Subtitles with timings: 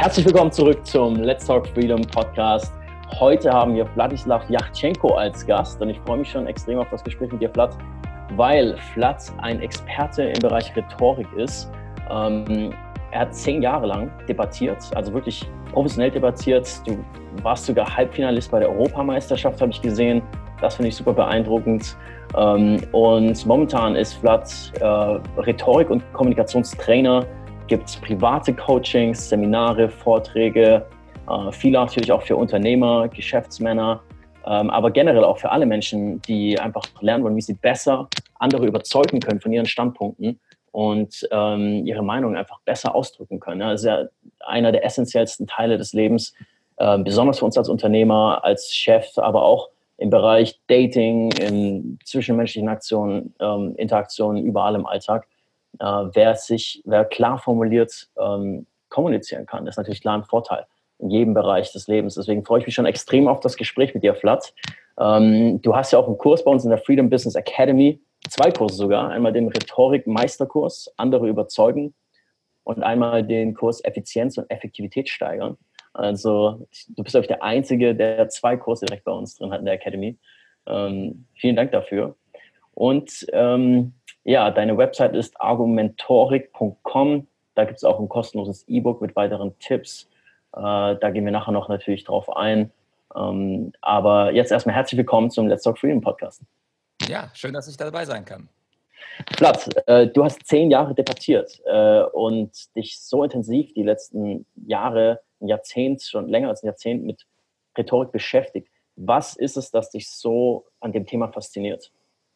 [0.00, 2.72] Herzlich willkommen zurück zum Let's Talk Freedom Podcast.
[3.18, 7.04] Heute haben wir Vladislav Yachtchenko als Gast und ich freue mich schon extrem auf das
[7.04, 7.76] Gespräch mit dir, Vlad,
[8.34, 11.70] weil Vlad ein Experte im Bereich Rhetorik ist.
[12.10, 12.72] Ähm,
[13.10, 16.80] er hat zehn Jahre lang debattiert, also wirklich professionell debattiert.
[16.86, 17.04] Du
[17.42, 20.22] warst sogar Halbfinalist bei der Europameisterschaft, habe ich gesehen.
[20.62, 21.94] Das finde ich super beeindruckend.
[22.38, 24.82] Ähm, und momentan ist Vlad äh,
[25.42, 27.26] Rhetorik- und Kommunikationstrainer
[27.70, 30.84] gibt es private Coachings, Seminare, Vorträge,
[31.28, 34.02] äh, viele natürlich auch für Unternehmer, Geschäftsmänner,
[34.44, 38.08] ähm, aber generell auch für alle Menschen, die einfach lernen wollen, wie sie besser
[38.40, 40.40] andere überzeugen können von ihren Standpunkten
[40.72, 43.60] und ähm, ihre Meinung einfach besser ausdrücken können.
[43.60, 44.04] Das ist ja
[44.40, 46.34] einer der essentiellsten Teile des Lebens,
[46.76, 52.68] äh, besonders für uns als Unternehmer, als Chef, aber auch im Bereich Dating, in zwischenmenschlichen
[52.68, 55.28] Aktionen, ähm, Interaktionen, überall im Alltag
[55.78, 60.66] äh, wer sich, wer klar formuliert ähm, kommunizieren kann, ist natürlich klar ein Vorteil
[60.98, 62.14] in jedem Bereich des Lebens.
[62.14, 64.52] Deswegen freue ich mich schon extrem auf das Gespräch mit dir, Flat.
[64.98, 68.50] Ähm, du hast ja auch einen Kurs bei uns in der Freedom Business Academy, zwei
[68.50, 69.08] Kurse sogar.
[69.10, 71.94] Einmal den Rhetorik-Meisterkurs, andere überzeugen
[72.64, 75.56] und einmal den Kurs Effizienz und Effektivität steigern.
[75.92, 79.60] Also du bist, glaube ich, der Einzige, der zwei Kurse direkt bei uns drin hat
[79.60, 80.18] in der Academy.
[80.66, 82.16] Ähm, vielen Dank dafür.
[82.74, 87.26] Und ähm, ja, deine Website ist argumentorik.com.
[87.54, 90.08] Da gibt es auch ein kostenloses E-Book mit weiteren Tipps.
[90.52, 92.70] Äh, da gehen wir nachher noch natürlich drauf ein.
[93.16, 96.42] Ähm, aber jetzt erstmal herzlich willkommen zum Let's Talk Freedom Podcast.
[97.08, 98.48] Ja, schön, dass ich dabei sein kann.
[99.26, 105.20] Platz, äh, du hast zehn Jahre debattiert äh, und dich so intensiv die letzten Jahre,
[105.40, 107.26] ein Jahrzehnt, schon länger als ein Jahrzehnt mit
[107.76, 108.68] Rhetorik beschäftigt.
[108.96, 111.90] Was ist es, das dich so an dem Thema fasziniert?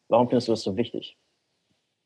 [0.09, 1.17] Warum findest du das so wichtig?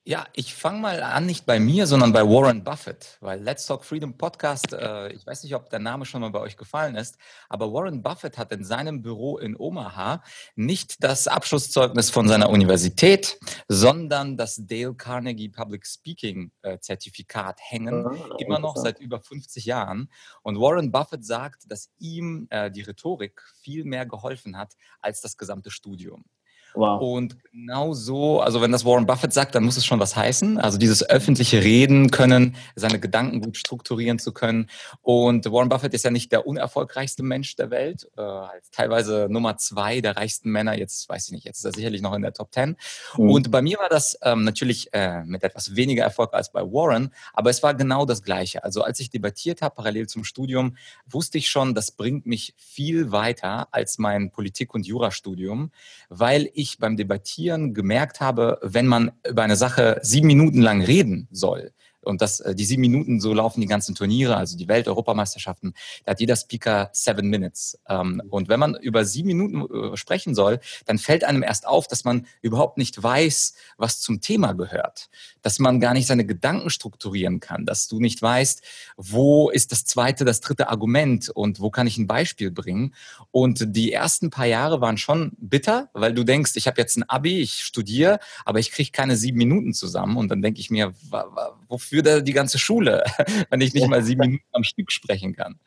[0.06, 3.84] Ja, ich fange mal an, nicht bei mir, sondern bei Warren Buffett, weil Let's Talk
[3.84, 7.18] Freedom Podcast, äh, ich weiß nicht, ob der Name schon mal bei euch gefallen ist,
[7.50, 10.24] aber Warren Buffett hat in seinem Büro in Omaha
[10.56, 13.38] nicht das Abschlusszeugnis von seiner Universität,
[13.68, 19.66] sondern das Dale Carnegie Public Speaking äh, Zertifikat hängen, ah, immer noch seit über 50
[19.66, 20.10] Jahren.
[20.44, 25.38] Und Warren Buffett sagt, dass ihm äh, die Rhetorik viel mehr geholfen hat als das
[25.38, 26.24] gesamte Studium.
[26.74, 27.02] Wow.
[27.02, 30.58] Und genau so, also wenn das Warren Buffett sagt, dann muss es schon was heißen.
[30.58, 34.70] Also dieses öffentliche Reden können, seine Gedanken gut strukturieren zu können.
[35.02, 39.58] Und Warren Buffett ist ja nicht der unerfolgreichste Mensch der Welt, äh, als teilweise Nummer
[39.58, 40.78] zwei der reichsten Männer.
[40.78, 42.78] Jetzt weiß ich nicht, jetzt ist er sicherlich noch in der Top Ten.
[43.18, 43.30] Mhm.
[43.30, 47.14] Und bei mir war das ähm, natürlich äh, mit etwas weniger Erfolg als bei Warren,
[47.34, 48.64] aber es war genau das Gleiche.
[48.64, 53.12] Also als ich debattiert habe, parallel zum Studium, wusste ich schon, das bringt mich viel
[53.12, 55.72] weiter als mein Politik- und Jurastudium,
[56.10, 61.28] weil ich beim Debattieren gemerkt habe, wenn man über eine Sache sieben Minuten lang reden
[61.32, 61.74] soll,
[62.04, 65.74] und das, äh, die sieben Minuten, so laufen die ganzen Turniere, also die Welt-Europameisterschaften,
[66.06, 67.80] da hat jeder Speaker seven minutes.
[67.88, 71.88] Ähm, und wenn man über sieben Minuten äh, sprechen soll, dann fällt einem erst auf,
[71.88, 75.10] dass man überhaupt nicht weiß, was zum Thema gehört.
[75.42, 78.62] Dass man gar nicht seine Gedanken strukturieren kann, dass du nicht weißt,
[78.98, 82.94] wo ist das zweite, das dritte Argument und wo kann ich ein Beispiel bringen.
[83.32, 87.04] Und die ersten paar Jahre waren schon bitter, weil du denkst, ich habe jetzt ein
[87.04, 90.18] Abi, ich studiere, aber ich kriege keine sieben Minuten zusammen.
[90.18, 90.94] Und dann denke ich mir,
[91.70, 93.04] wofür für die ganze Schule,
[93.50, 95.60] wenn ich nicht mal sieben Minuten am Stück sprechen kann.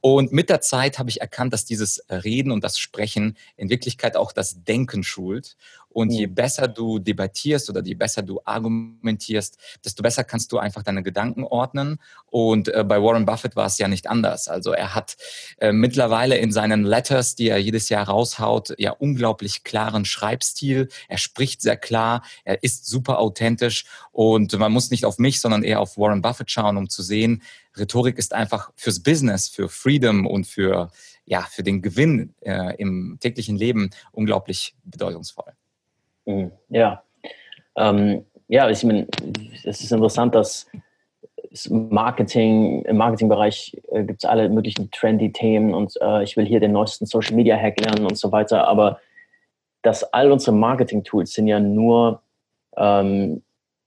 [0.00, 4.16] Und mit der Zeit habe ich erkannt, dass dieses Reden und das Sprechen in Wirklichkeit
[4.16, 5.56] auch das Denken schult.
[5.92, 6.34] Und je mhm.
[6.34, 11.44] besser du debattierst oder je besser du argumentierst, desto besser kannst du einfach deine Gedanken
[11.44, 11.98] ordnen.
[12.26, 14.48] Und äh, bei Warren Buffett war es ja nicht anders.
[14.48, 15.16] Also er hat
[15.58, 20.88] äh, mittlerweile in seinen Letters, die er jedes Jahr raushaut, ja unglaublich klaren Schreibstil.
[21.08, 25.62] Er spricht sehr klar, er ist super authentisch und man muss nicht auf mich, sondern
[25.62, 27.42] eher auf Warren Buffett schauen, um zu sehen,
[27.76, 30.90] Rhetorik ist einfach fürs Business, für Freedom und für
[31.24, 35.52] ja, für den Gewinn äh, im täglichen Leben unglaublich bedeutungsvoll.
[36.26, 36.52] Mhm.
[36.68, 37.02] Ja.
[37.76, 39.06] Ähm, ja, ich meine,
[39.64, 40.66] es ist interessant, dass
[41.70, 46.60] Marketing, im Marketingbereich äh, gibt es alle möglichen trendy Themen und äh, ich will hier
[46.60, 49.00] den neuesten Social Media Hack lernen und so weiter, aber
[49.82, 52.22] dass all unsere Marketing-Tools sind ja nur
[52.76, 53.42] ähm,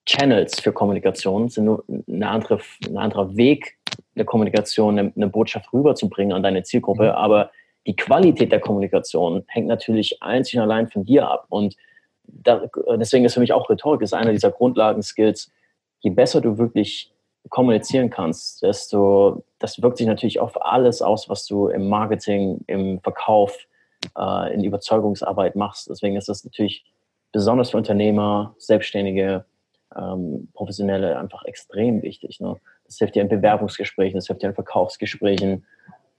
[0.05, 3.77] Channels für Kommunikation, sind nur eine andere, ein anderer Weg,
[4.15, 7.15] eine Kommunikation, eine, eine Botschaft rüberzubringen an deine Zielgruppe, mhm.
[7.15, 7.51] aber
[7.87, 11.75] die Qualität der Kommunikation hängt natürlich einzig und allein von dir ab und
[12.27, 12.67] da,
[12.97, 15.51] deswegen ist für mich auch Rhetorik ist einer dieser Grundlagen-Skills.
[15.99, 17.11] Je besser du wirklich
[17.49, 22.99] kommunizieren kannst, desto, das wirkt sich natürlich auf alles aus, was du im Marketing, im
[23.01, 23.57] Verkauf,
[24.17, 25.89] äh, in Überzeugungsarbeit machst.
[25.89, 26.85] Deswegen ist das natürlich
[27.31, 29.45] besonders für Unternehmer, Selbstständige,
[29.95, 32.39] ähm, Professionelle einfach extrem wichtig.
[32.39, 32.55] Ne?
[32.87, 35.65] es hilft dir in Bewerbungsgesprächen, es hilft dir in Verkaufsgesprächen.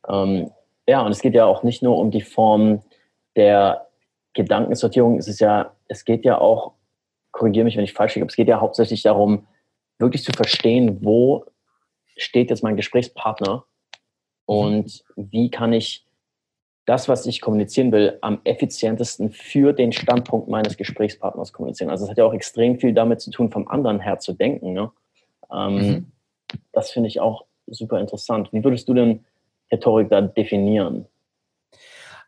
[0.08, 0.50] Ähm,
[0.86, 2.82] ja, und es geht ja auch nicht nur um die Form
[3.34, 3.86] der
[4.36, 6.74] Gedankensortierung, es ist ja, es geht ja auch,
[7.32, 9.46] korrigiere mich, wenn ich falsch liege, aber es geht ja hauptsächlich darum,
[9.98, 11.44] wirklich zu verstehen, wo
[12.16, 13.64] steht jetzt mein Gesprächspartner
[14.44, 16.06] und wie kann ich
[16.84, 21.90] das, was ich kommunizieren will, am effizientesten für den Standpunkt meines Gesprächspartners kommunizieren.
[21.90, 24.72] Also es hat ja auch extrem viel damit zu tun, vom anderen her zu denken.
[24.72, 24.92] Ne?
[25.52, 26.12] Ähm, mhm.
[26.72, 28.52] Das finde ich auch super interessant.
[28.52, 29.24] Wie würdest du denn
[29.72, 31.06] Rhetorik da definieren?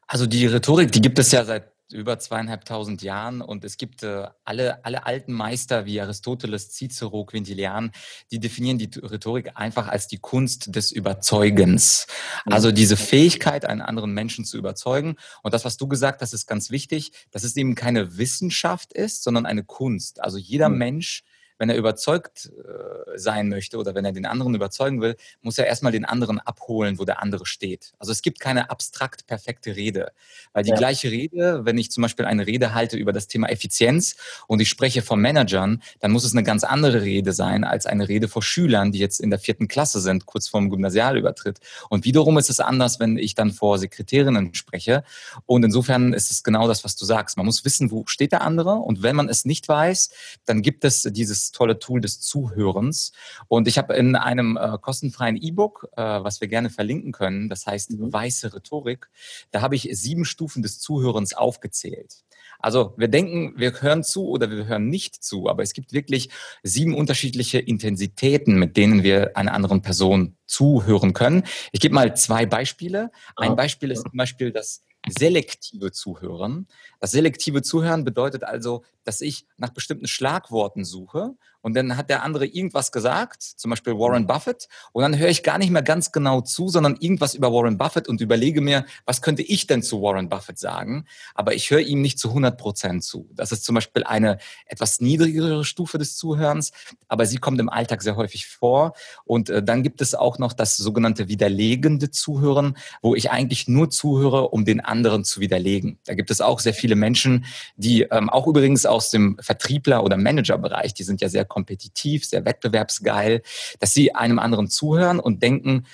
[0.09, 4.26] Also die Rhetorik, die gibt es ja seit über zweieinhalbtausend Jahren und es gibt äh,
[4.44, 7.93] alle, alle alten Meister wie Aristoteles, Cicero, Quintilian,
[8.31, 12.06] die definieren die Rhetorik einfach als die Kunst des Überzeugens.
[12.44, 12.52] Mhm.
[12.52, 15.17] Also diese Fähigkeit, einen anderen Menschen zu überzeugen.
[15.43, 19.23] Und das, was du gesagt hast, ist ganz wichtig, dass es eben keine Wissenschaft ist,
[19.23, 20.20] sondern eine Kunst.
[20.23, 20.79] Also jeder mhm.
[20.79, 21.25] Mensch
[21.59, 25.67] wenn er überzeugt äh, sein möchte oder wenn er den anderen überzeugen will, muss er
[25.67, 27.93] erstmal den anderen abholen, wo der andere steht.
[27.99, 30.13] Also es gibt keine abstrakt perfekte Rede,
[30.53, 30.77] weil die ja.
[30.77, 34.17] gleiche Rede, wenn ich zum Beispiel eine Rede halte über das Thema Effizienz
[34.47, 38.09] und ich spreche von Managern, dann muss es eine ganz andere Rede sein als eine
[38.09, 41.59] Rede vor Schülern, die jetzt in der vierten Klasse sind, kurz vorm Gymnasialübertritt.
[41.91, 45.03] Und wiederum ist es anders, wenn ich dann vor Sekretärinnen spreche.
[45.47, 47.37] Und insofern ist es genau das, was du sagst.
[47.37, 48.75] Man muss wissen, wo steht der andere.
[48.75, 50.11] Und wenn man es nicht weiß,
[50.45, 53.12] dann gibt es dieses tolle Tool des Zuhörens.
[53.49, 57.67] Und ich habe in einem äh, kostenfreien E-Book, äh, was wir gerne verlinken können, das
[57.67, 58.12] heißt mhm.
[58.12, 59.09] Weiße Rhetorik,
[59.50, 62.25] da habe ich sieben Stufen des Zuhörens aufgezählt.
[62.61, 66.31] Also wir denken, wir hören zu oder wir hören nicht zu, aber es gibt wirklich
[66.65, 71.45] sieben unterschiedliche Intensitäten, mit denen wir einer anderen Person zuhören können.
[71.71, 73.11] Ich gebe mal zwei Beispiele.
[73.37, 76.67] Ein Beispiel ist zum Beispiel das selektive Zuhören.
[77.01, 82.23] Das selektive Zuhören bedeutet also, dass ich nach bestimmten Schlagworten suche und dann hat der
[82.23, 86.13] andere irgendwas gesagt, zum Beispiel Warren Buffett, und dann höre ich gar nicht mehr ganz
[86.13, 90.01] genau zu, sondern irgendwas über Warren Buffett und überlege mir, was könnte ich denn zu
[90.01, 91.05] Warren Buffett sagen?
[91.35, 93.29] Aber ich höre ihm nicht zu 100 Prozent zu.
[93.35, 96.73] Das ist zum Beispiel eine etwas niedrigere Stufe des Zuhörens,
[97.09, 98.93] aber sie kommt im Alltag sehr häufig vor.
[99.25, 103.91] Und äh, dann gibt es auch noch das sogenannte widerlegende Zuhören, wo ich eigentlich nur
[103.91, 105.99] zuhöre, um den anderen zu widerlegen.
[106.05, 107.45] Da gibt es auch sehr viele Menschen,
[107.77, 112.45] die ähm, auch übrigens aus dem Vertriebler- oder Managerbereich, die sind ja sehr kompetitiv, sehr
[112.45, 113.43] wettbewerbsgeil,
[113.81, 115.87] dass sie einem anderen zuhören und denken,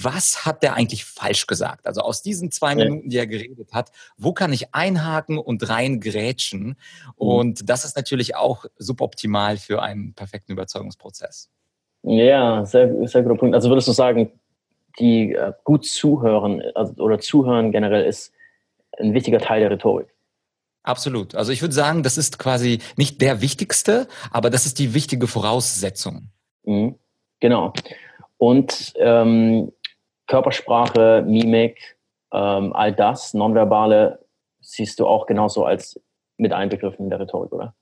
[0.00, 1.86] was hat der eigentlich falsch gesagt?
[1.86, 6.68] Also aus diesen zwei Minuten, die er geredet hat, wo kann ich einhaken und reingrätschen?
[6.68, 6.74] Mhm.
[7.16, 11.50] Und das ist natürlich auch suboptimal für einen perfekten Überzeugungsprozess.
[12.04, 13.54] Ja, sehr, sehr guter Punkt.
[13.54, 14.32] Also würdest du sagen,
[14.98, 18.32] die äh, gut zuhören also, oder zuhören generell ist
[18.98, 20.08] ein wichtiger Teil der Rhetorik?
[20.82, 21.34] Absolut.
[21.34, 25.26] Also ich würde sagen, das ist quasi nicht der wichtigste, aber das ist die wichtige
[25.26, 26.30] Voraussetzung.
[26.64, 26.96] Mhm.
[27.40, 27.72] Genau.
[28.36, 29.72] Und ähm,
[30.26, 31.96] Körpersprache, Mimik,
[32.32, 34.24] ähm, all das, Nonverbale,
[34.60, 36.00] siehst du auch genauso als
[36.36, 37.74] mit einbegriffen in der Rhetorik, oder?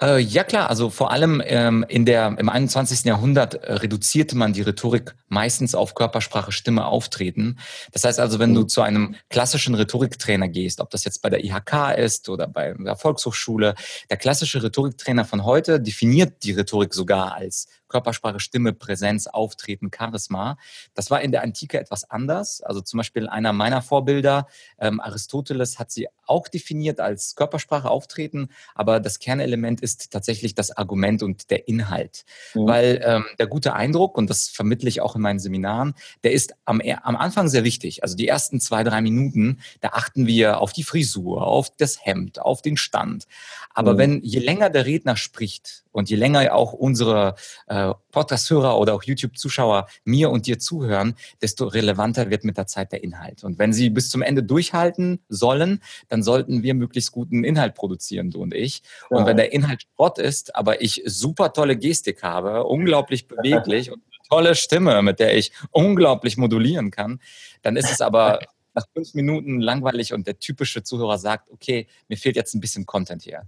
[0.00, 3.04] Äh, ja klar, also vor allem ähm, in der, im 21.
[3.04, 7.58] Jahrhundert äh, reduzierte man die Rhetorik meistens auf Körpersprache, Stimme, Auftreten.
[7.92, 8.68] Das heißt also, wenn du mhm.
[8.68, 12.96] zu einem klassischen Rhetoriktrainer gehst, ob das jetzt bei der IHK ist oder bei der
[12.96, 13.76] Volkshochschule,
[14.10, 20.58] der klassische Rhetoriktrainer von heute definiert die Rhetorik sogar als Körpersprache, Stimme, Präsenz, Auftreten, Charisma.
[20.94, 22.60] Das war in der Antike etwas anders.
[22.60, 24.46] Also zum Beispiel einer meiner Vorbilder,
[24.78, 30.76] ähm, Aristoteles, hat sie auch definiert als Körpersprache, Auftreten, aber das Kernelement ist tatsächlich das
[30.76, 32.24] Argument und der Inhalt.
[32.54, 32.66] Mhm.
[32.66, 36.54] Weil ähm, der gute Eindruck, und das vermittle ich auch in meinen Seminaren, der ist
[36.64, 38.02] am, am Anfang sehr wichtig.
[38.02, 42.40] Also die ersten zwei, drei Minuten, da achten wir auf die Frisur, auf das Hemd,
[42.40, 43.26] auf den Stand.
[43.74, 43.98] Aber mhm.
[43.98, 47.36] wenn je länger der Redner spricht, und je länger auch unsere
[47.68, 52.92] äh, Podcast-Hörer oder auch YouTube-Zuschauer mir und dir zuhören, desto relevanter wird mit der Zeit
[52.92, 53.44] der Inhalt.
[53.44, 58.30] Und wenn sie bis zum Ende durchhalten sollen, dann sollten wir möglichst guten Inhalt produzieren,
[58.30, 58.82] du und ich.
[59.10, 59.18] Ja.
[59.18, 64.02] Und wenn der Inhalt Sport ist, aber ich super tolle Gestik habe, unglaublich beweglich und
[64.06, 67.20] eine tolle Stimme, mit der ich unglaublich modulieren kann,
[67.62, 68.40] dann ist es aber
[68.74, 72.86] nach fünf Minuten langweilig und der typische Zuhörer sagt, okay, mir fehlt jetzt ein bisschen
[72.86, 73.42] Content hier.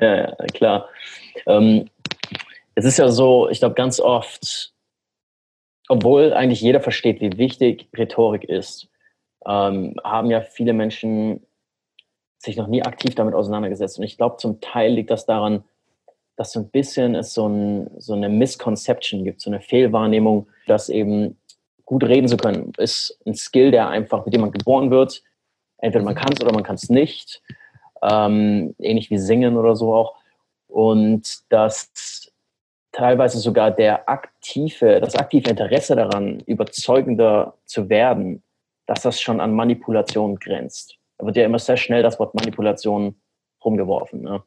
[0.00, 0.88] Ja, ja klar.
[1.46, 1.90] Ähm,
[2.74, 4.72] es ist ja so, ich glaube, ganz oft,
[5.88, 8.88] obwohl eigentlich jeder versteht, wie wichtig Rhetorik ist,
[9.46, 11.46] ähm, haben ja viele Menschen
[12.38, 13.98] sich noch nie aktiv damit auseinandergesetzt.
[13.98, 15.64] Und ich glaube, zum Teil liegt das daran,
[16.36, 20.88] dass so ein bisschen es so, ein, so eine Misconception gibt, so eine Fehlwahrnehmung, dass
[20.88, 21.38] eben
[21.84, 25.22] gut reden zu können, ist ein Skill, der einfach, mit dem man geboren wird.
[25.78, 27.42] Entweder man kann es oder man kann es nicht
[28.02, 30.14] ähm, ähnlich wie Singen oder so auch.
[30.68, 32.19] Und dass
[32.92, 38.42] teilweise sogar der aktive, das aktive Interesse daran, überzeugender zu werden,
[38.86, 40.96] dass das schon an Manipulation grenzt.
[41.18, 43.20] Da wird ja immer sehr schnell das Wort Manipulation
[43.64, 44.22] rumgeworfen.
[44.22, 44.42] Ne?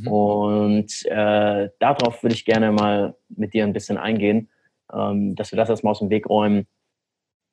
[0.00, 0.08] Mhm.
[0.08, 4.50] Und äh, darauf würde ich gerne mal mit dir ein bisschen eingehen,
[4.92, 6.66] ähm, dass wir das erstmal aus dem Weg räumen.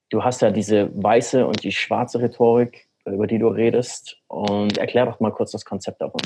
[0.10, 4.18] Du hast ja diese weiße und die schwarze Rhetorik, über die du redest.
[4.28, 6.22] Und erklär doch mal kurz das Konzept davon.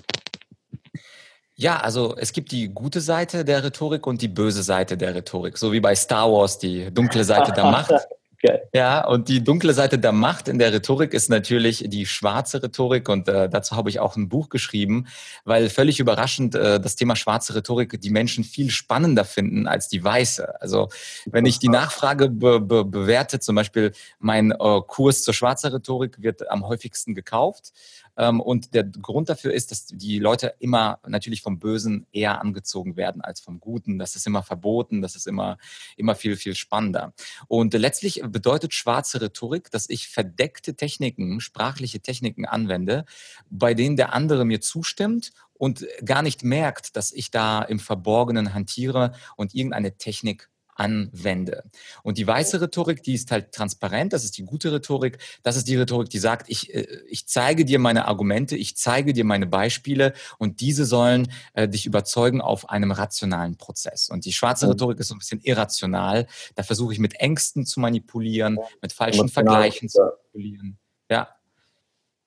[1.59, 5.57] Ja, also es gibt die gute Seite der Rhetorik und die böse Seite der Rhetorik,
[5.57, 7.91] so wie bei Star Wars die dunkle Seite der Macht.
[8.41, 8.59] Okay.
[8.73, 13.09] Ja, und die dunkle Seite der Macht in der Rhetorik ist natürlich die schwarze Rhetorik
[13.09, 15.07] und äh, dazu habe ich auch ein Buch geschrieben,
[15.43, 20.01] weil völlig überraschend äh, das Thema schwarze Rhetorik die Menschen viel spannender finden als die
[20.01, 20.61] weiße.
[20.61, 20.87] Also
[21.25, 26.21] wenn ich die Nachfrage be be bewerte, zum Beispiel mein äh, Kurs zur schwarzen Rhetorik
[26.21, 27.73] wird am häufigsten gekauft
[28.19, 33.21] und der Grund dafür ist, dass die Leute immer natürlich vom Bösen eher angezogen werden
[33.21, 33.97] als vom Guten.
[33.97, 35.57] Das ist immer verboten, das ist immer,
[35.95, 37.13] immer viel, viel spannender.
[37.47, 43.05] Und letztlich bedeutet schwarze Rhetorik, dass ich verdeckte Techniken, sprachliche Techniken anwende,
[43.49, 48.53] bei denen der andere mir zustimmt und gar nicht merkt, dass ich da im Verborgenen
[48.53, 51.63] hantiere und irgendeine Technik anwende.
[52.03, 55.67] Und die weiße Rhetorik, die ist halt transparent, das ist die gute Rhetorik, das ist
[55.67, 59.45] die Rhetorik, die sagt, ich, äh, ich zeige dir meine Argumente, ich zeige dir meine
[59.45, 64.09] Beispiele und diese sollen äh, dich überzeugen auf einem rationalen Prozess.
[64.09, 64.71] Und die schwarze mhm.
[64.71, 69.29] Rhetorik ist so ein bisschen irrational, da versuche ich mit Ängsten zu manipulieren, mit falschen
[69.29, 70.79] Vergleichen zu manipulieren.
[71.11, 71.38] Ja,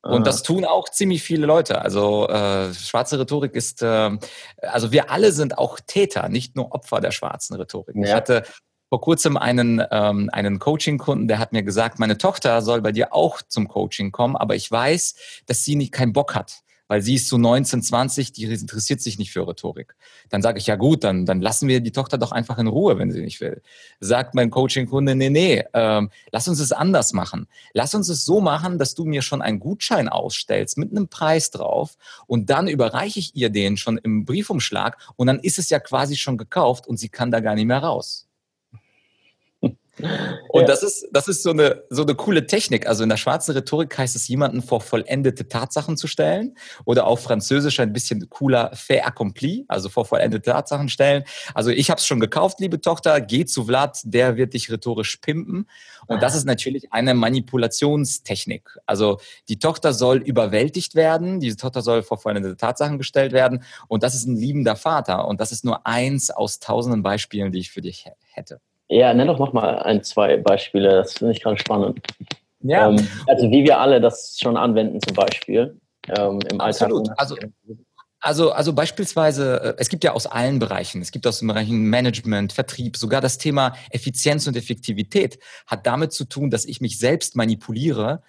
[0.03, 1.81] und das tun auch ziemlich viele Leute.
[1.81, 4.11] Also äh, schwarze Rhetorik ist, äh,
[4.61, 7.95] also wir alle sind auch Täter, nicht nur Opfer der schwarzen Rhetorik.
[7.97, 8.03] Ja.
[8.03, 8.43] Ich hatte
[8.89, 13.15] vor kurzem einen, ähm, einen Coaching-Kunden, der hat mir gesagt, meine Tochter soll bei dir
[13.15, 15.15] auch zum Coaching kommen, aber ich weiß,
[15.47, 19.19] dass sie nicht keinen Bock hat weil sie ist so 19, 20, die interessiert sich
[19.19, 19.95] nicht für Rhetorik.
[20.29, 22.99] Dann sage ich, ja gut, dann, dann lassen wir die Tochter doch einfach in Ruhe,
[22.99, 23.63] wenn sie nicht will.
[24.01, 27.49] Sagt mein Coaching-Kunde, nee, nee, ähm, lass uns es anders machen.
[27.73, 31.51] Lass uns es so machen, dass du mir schon einen Gutschein ausstellst mit einem Preis
[31.51, 31.97] drauf
[32.27, 36.17] und dann überreiche ich ihr den schon im Briefumschlag und dann ist es ja quasi
[36.17, 38.27] schon gekauft und sie kann da gar nicht mehr raus.
[40.49, 40.67] Und ja.
[40.67, 42.87] das ist, das ist so eine, so eine coole Technik.
[42.87, 47.23] Also in der schwarzen Rhetorik heißt es, jemanden vor vollendete Tatsachen zu stellen oder auf
[47.23, 51.25] Französisch ein bisschen cooler fait accompli, also vor vollendete Tatsachen stellen.
[51.55, 55.17] Also ich habe es schon gekauft, liebe Tochter, geh zu Vlad, der wird dich rhetorisch
[55.17, 55.69] pimpen.
[56.07, 58.79] Und das ist natürlich eine Manipulationstechnik.
[58.87, 63.63] Also die Tochter soll überwältigt werden, diese Tochter soll vor vollendete Tatsachen gestellt werden.
[63.89, 65.29] Und das ist ein liebender Vater.
[65.29, 68.61] Und das ist nur eins aus tausenden Beispielen, die ich für dich hätte.
[68.89, 70.91] Ja, nenn doch nochmal ein, zwei Beispiele.
[70.91, 72.01] Das finde ich gerade spannend.
[72.61, 72.89] Ja.
[72.89, 77.09] Ähm, also wie wir alle das schon anwenden zum Beispiel ähm, im Absolut.
[77.11, 77.19] Alltag.
[77.19, 77.37] Also,
[78.25, 81.83] also, also beispielsweise, äh, es gibt ja aus allen Bereichen, es gibt aus den Bereichen
[81.91, 86.99] Management, Vertrieb, sogar das Thema Effizienz und Effektivität hat damit zu tun, dass ich mich
[86.99, 88.23] selbst manipuliere,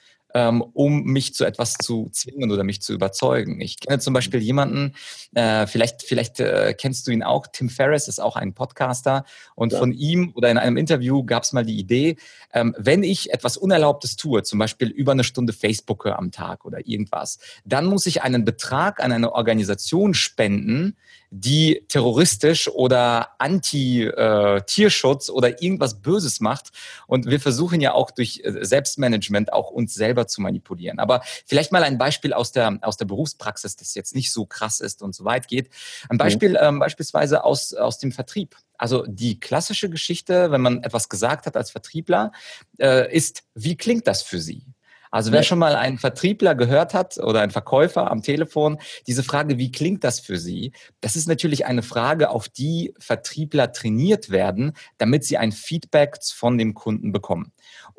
[0.73, 3.61] um mich zu etwas zu zwingen oder mich zu überzeugen.
[3.61, 4.93] Ich kenne zum Beispiel jemanden,
[5.33, 9.25] äh, vielleicht, vielleicht äh, kennst du ihn auch, Tim Ferriss ist auch ein Podcaster
[9.55, 9.79] und ja.
[9.79, 12.17] von ihm oder in einem Interview gab es mal die Idee,
[12.53, 16.87] ähm, wenn ich etwas Unerlaubtes tue, zum Beispiel über eine Stunde Facebook am Tag oder
[16.87, 20.95] irgendwas, dann muss ich einen Betrag an eine Organisation spenden,
[21.35, 26.69] die terroristisch oder anti-Tierschutz äh, oder irgendwas Böses macht.
[27.07, 30.99] Und wir versuchen ja auch durch äh, Selbstmanagement auch uns selber zu manipulieren.
[30.99, 34.79] Aber vielleicht mal ein Beispiel aus der, aus der Berufspraxis, das jetzt nicht so krass
[34.79, 35.71] ist und so weit geht.
[36.07, 36.57] Ein Beispiel mhm.
[36.61, 38.55] ähm, beispielsweise aus, aus dem Vertrieb.
[38.77, 42.31] Also die klassische Geschichte, wenn man etwas gesagt hat als Vertriebler,
[42.79, 44.67] äh, ist, wie klingt das für Sie?
[45.13, 49.59] Also wer schon mal einen Vertriebler gehört hat oder einen Verkäufer am Telefon, diese Frage,
[49.59, 50.71] wie klingt das für Sie?
[51.01, 56.57] Das ist natürlich eine Frage, auf die Vertriebler trainiert werden, damit sie ein Feedback von
[56.57, 57.51] dem Kunden bekommen.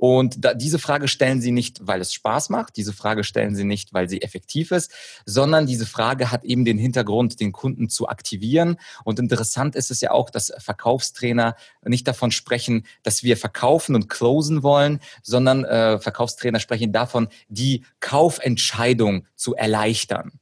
[0.05, 3.65] Und da, diese Frage stellen sie nicht, weil es Spaß macht, diese Frage stellen sie
[3.65, 4.93] nicht, weil sie effektiv ist,
[5.25, 8.77] sondern diese Frage hat eben den Hintergrund, den Kunden zu aktivieren.
[9.05, 14.11] Und interessant ist es ja auch, dass Verkaufstrainer nicht davon sprechen, dass wir verkaufen und
[14.11, 20.33] closen wollen, sondern äh, Verkaufstrainer sprechen davon, davon, die Kaufentscheidung zu erleichtern.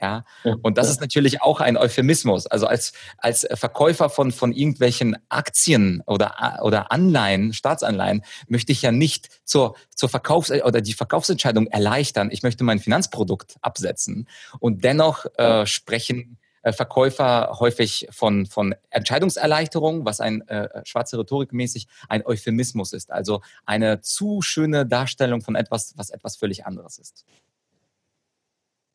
[0.00, 0.24] Ja,
[0.62, 2.46] und das ist natürlich auch ein Euphemismus.
[2.46, 8.92] Also als, als Verkäufer von, von irgendwelchen Aktien oder, oder Anleihen, Staatsanleihen, möchte ich ja
[8.92, 12.30] nicht zur, zur Verkaufs- oder die Verkaufsentscheidung erleichtern.
[12.30, 14.28] Ich möchte mein Finanzprodukt absetzen.
[14.60, 21.52] Und dennoch äh, sprechen äh, Verkäufer häufig von, von Entscheidungserleichterung, was ein äh, schwarze Rhetorik
[21.52, 23.10] mäßig ein Euphemismus ist.
[23.10, 27.24] Also eine zu schöne Darstellung von etwas, was etwas völlig anderes ist.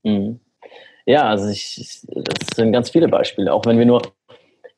[0.03, 0.39] Mhm.
[1.05, 3.53] Ja, also ich, das sind ganz viele Beispiele.
[3.53, 4.01] Auch wenn wir nur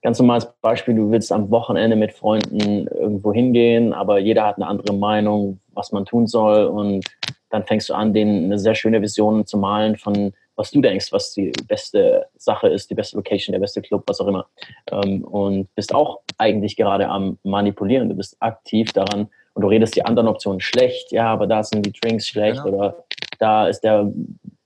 [0.02, 4.68] ganz normales Beispiel, du willst am Wochenende mit Freunden irgendwo hingehen, aber jeder hat eine
[4.68, 7.06] andere Meinung, was man tun soll und
[7.50, 11.12] dann fängst du an, denen eine sehr schöne Vision zu malen von was du denkst,
[11.12, 14.48] was die beste Sache ist, die beste Location, der beste Club, was auch immer.
[14.92, 18.10] Ähm, und bist auch eigentlich gerade am Manipulieren.
[18.10, 21.12] Du bist aktiv daran und du redest die anderen Optionen schlecht.
[21.12, 22.76] Ja, aber da sind die Drinks schlecht genau.
[22.76, 23.06] oder
[23.40, 24.12] da ist der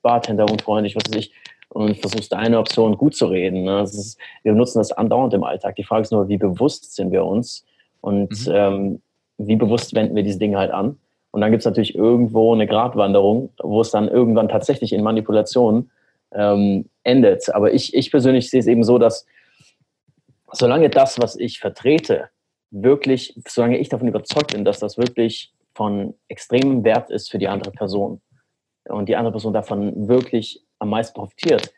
[0.01, 1.33] Bartender unfreundlich, was weiß ich.
[1.69, 3.63] Und versuchst deine Option gut zu reden.
[3.63, 3.81] Ne?
[3.81, 5.75] Ist, wir benutzen das andauernd im Alltag.
[5.75, 7.63] Die Frage ist nur, wie bewusst sind wir uns
[8.01, 8.53] und mhm.
[8.53, 9.01] ähm,
[9.37, 10.97] wie bewusst wenden wir diese Dinge halt an.
[11.31, 15.91] Und dann gibt es natürlich irgendwo eine Gratwanderung, wo es dann irgendwann tatsächlich in Manipulation
[16.31, 17.53] ähm, endet.
[17.53, 19.25] Aber ich, ich persönlich sehe es eben so, dass
[20.51, 22.29] solange das, was ich vertrete,
[22.71, 27.47] wirklich, solange ich davon überzeugt bin, dass das wirklich von extremem Wert ist für die
[27.47, 28.21] andere Person
[28.85, 31.73] und die andere Person davon wirklich am meisten profitiert,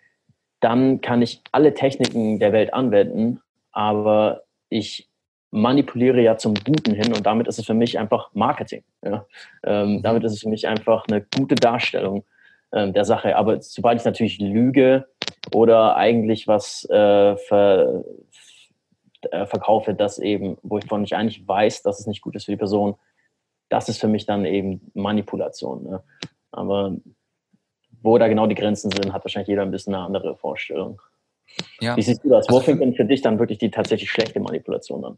[0.60, 3.42] dann kann ich alle Techniken der Welt anwenden,
[3.72, 5.10] aber ich
[5.52, 8.84] manipuliere ja zum Guten hin und damit ist es für mich einfach Marketing.
[9.04, 9.26] Ja?
[9.64, 10.02] Ähm, mhm.
[10.02, 12.24] damit ist es für mich einfach eine gute Darstellung
[12.72, 13.36] ähm, der Sache.
[13.36, 15.08] Aber sobald ich natürlich lüge
[15.54, 18.04] oder eigentlich was äh, ver,
[19.30, 22.46] äh, verkaufe, das eben, wo ich von nicht eigentlich weiß, dass es nicht gut ist
[22.46, 22.96] für die Person,
[23.68, 25.84] das ist für mich dann eben Manipulation.
[25.84, 26.04] Ne?
[26.52, 26.96] Aber
[28.02, 31.02] wo da genau die Grenzen sind, hat wahrscheinlich jeder ein bisschen eine andere Vorstellung.
[31.80, 31.98] Ja.
[31.98, 32.48] Wie siehst du das?
[32.50, 35.18] Wo also, fängt denn für dich dann wirklich die tatsächlich schlechte Manipulation an?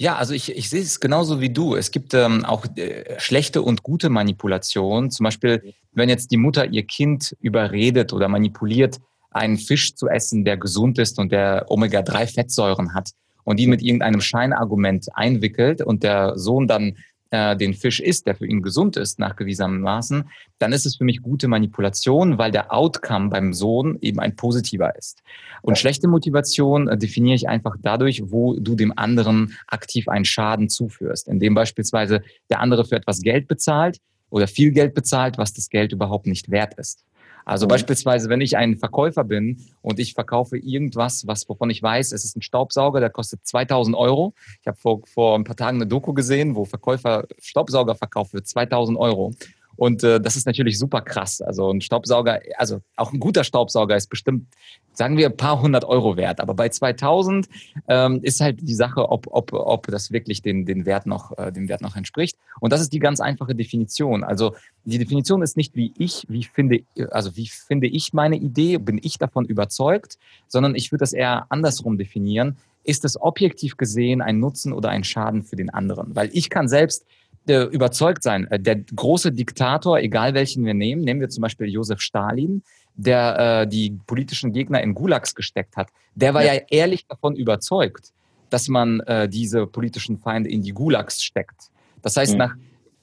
[0.00, 1.74] Ja, also ich, ich sehe es genauso wie du.
[1.74, 5.10] Es gibt ähm, auch äh, schlechte und gute Manipulationen.
[5.10, 8.98] Zum Beispiel, wenn jetzt die Mutter ihr Kind überredet oder manipuliert,
[9.30, 13.10] einen Fisch zu essen, der gesund ist und der Omega-3-Fettsäuren hat
[13.42, 16.96] und die mit irgendeinem Scheinargument einwickelt und der Sohn dann
[17.30, 21.22] äh, den Fisch isst, der für ihn gesund ist, nachgewiesenermaßen, dann ist es für mich
[21.22, 25.22] gute Manipulation, weil der Outcome beim Sohn eben ein positiver ist.
[25.62, 25.76] Und ja.
[25.76, 31.28] schlechte Motivation äh, definiere ich einfach dadurch, wo du dem anderen aktiv einen Schaden zuführst,
[31.28, 33.98] indem beispielsweise der andere für etwas Geld bezahlt
[34.30, 37.04] oder viel Geld bezahlt, was das Geld überhaupt nicht wert ist.
[37.48, 37.70] Also mhm.
[37.70, 42.24] beispielsweise, wenn ich ein Verkäufer bin und ich verkaufe irgendwas, was wovon ich weiß, es
[42.24, 44.34] ist ein Staubsauger, der kostet 2000 Euro.
[44.60, 48.42] Ich habe vor, vor ein paar Tagen eine Doku gesehen, wo Verkäufer Staubsauger verkauft für
[48.42, 49.32] 2000 Euro.
[49.78, 51.40] Und äh, das ist natürlich super krass.
[51.40, 54.48] Also ein Staubsauger, also auch ein guter Staubsauger ist bestimmt,
[54.92, 56.40] sagen wir, ein paar hundert Euro wert.
[56.40, 57.48] Aber bei 2000
[57.86, 61.52] ähm, ist halt die Sache, ob, ob, ob das wirklich den, den, Wert noch, äh,
[61.52, 62.36] dem Wert noch entspricht.
[62.58, 64.24] Und das ist die ganz einfache Definition.
[64.24, 68.78] Also die Definition ist nicht wie ich, wie finde, also wie finde ich meine Idee,
[68.78, 72.56] bin ich davon überzeugt, sondern ich würde das eher andersrum definieren.
[72.82, 76.16] Ist es objektiv gesehen ein Nutzen oder ein Schaden für den anderen?
[76.16, 77.06] Weil ich kann selbst
[77.48, 78.46] äh, überzeugt sein.
[78.50, 82.62] Äh, der große Diktator, egal welchen wir nehmen, nehmen wir zum Beispiel Josef Stalin,
[82.94, 87.36] der äh, die politischen Gegner in Gulags gesteckt hat, der war ja, ja ehrlich davon
[87.36, 88.12] überzeugt,
[88.50, 91.70] dass man äh, diese politischen Feinde in die Gulags steckt.
[92.02, 92.38] Das heißt, mhm.
[92.38, 92.54] nach,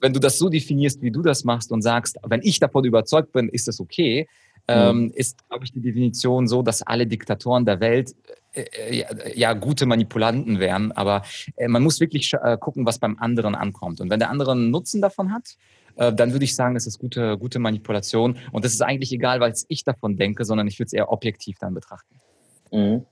[0.01, 3.31] wenn du das so definierst, wie du das machst und sagst, wenn ich davon überzeugt
[3.31, 4.27] bin, ist das okay,
[4.67, 5.11] ähm, mhm.
[5.15, 8.15] ist, glaube ich, die Definition so, dass alle Diktatoren der Welt
[8.53, 10.91] äh, äh, ja, ja, gute Manipulanten wären.
[10.93, 11.23] Aber
[11.57, 14.01] äh, man muss wirklich äh, gucken, was beim anderen ankommt.
[14.01, 15.55] Und wenn der andere einen Nutzen davon hat,
[15.97, 18.37] äh, dann würde ich sagen, es ist gute, gute Manipulation.
[18.51, 21.57] Und das ist eigentlich egal, weil ich davon denke, sondern ich würde es eher objektiv
[21.59, 22.15] dann betrachten.
[22.71, 23.05] Mhm.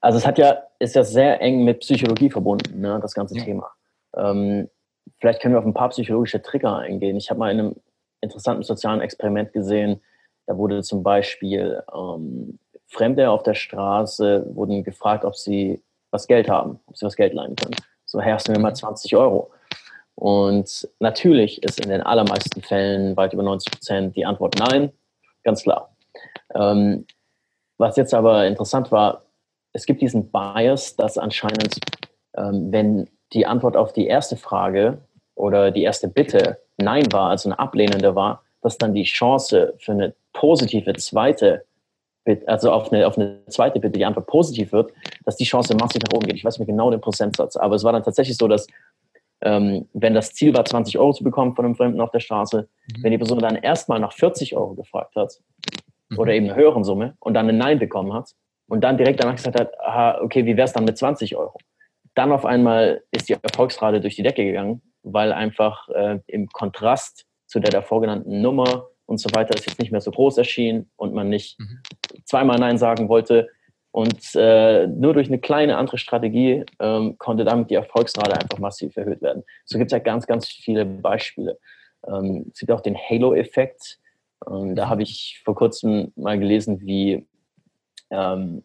[0.00, 3.44] Also es hat ja, ist ja sehr eng mit Psychologie verbunden, ne, das ganze ja.
[3.44, 3.70] Thema.
[4.16, 4.68] Ähm,
[5.18, 7.16] vielleicht können wir auf ein paar psychologische Trigger eingehen.
[7.16, 7.76] Ich habe mal in einem
[8.22, 10.00] interessanten sozialen Experiment gesehen,
[10.50, 12.58] da wurde zum Beispiel ähm,
[12.88, 17.34] Fremde auf der Straße wurden gefragt, ob sie was Geld haben, ob sie was Geld
[17.34, 17.76] leihen können.
[18.04, 19.52] So, hey, hast du mir mal 20 Euro?
[20.16, 24.90] Und natürlich ist in den allermeisten Fällen, weit über 90 Prozent, die Antwort nein,
[25.44, 25.94] ganz klar.
[26.52, 27.06] Ähm,
[27.78, 29.22] was jetzt aber interessant war,
[29.72, 31.78] es gibt diesen Bias, dass anscheinend,
[32.36, 34.98] ähm, wenn die Antwort auf die erste Frage
[35.36, 39.92] oder die erste Bitte Nein war, also eine ablehnende war, dass dann die Chance für
[39.92, 41.64] eine positive zweite
[42.24, 44.92] Bitte, also auf eine, auf eine zweite Bitte, die Antwort positiv wird,
[45.24, 46.36] dass die Chance massiv nach oben geht.
[46.36, 48.66] Ich weiß nicht genau den Prozentsatz, aber es war dann tatsächlich so, dass
[49.42, 52.68] ähm, wenn das Ziel war, 20 Euro zu bekommen von einem Fremden auf der Straße,
[52.96, 53.02] mhm.
[53.02, 55.40] wenn die Person dann erstmal nach 40 Euro gefragt hat
[56.10, 56.18] mhm.
[56.18, 58.34] oder eben eine höhere Summe und dann ein Nein bekommen hat
[58.68, 61.58] und dann direkt danach gesagt hat, aha, okay, wie wäre es dann mit 20 Euro?
[62.14, 67.24] Dann auf einmal ist die Erfolgsrate durch die Decke gegangen, weil einfach äh, im Kontrast
[67.46, 70.88] zu der davor genannten Nummer und so weiter ist jetzt nicht mehr so groß erschienen
[70.96, 71.80] und man nicht mhm.
[72.24, 73.48] zweimal Nein sagen wollte.
[73.90, 78.96] Und äh, nur durch eine kleine andere Strategie ähm, konnte damit die Erfolgsrate einfach massiv
[78.96, 79.42] erhöht werden.
[79.64, 81.58] So gibt es ja ganz, ganz viele Beispiele.
[82.06, 83.98] Ähm, es gibt auch den Halo-Effekt.
[84.48, 87.26] Ähm, da habe ich vor kurzem mal gelesen, wie,
[88.10, 88.62] ähm,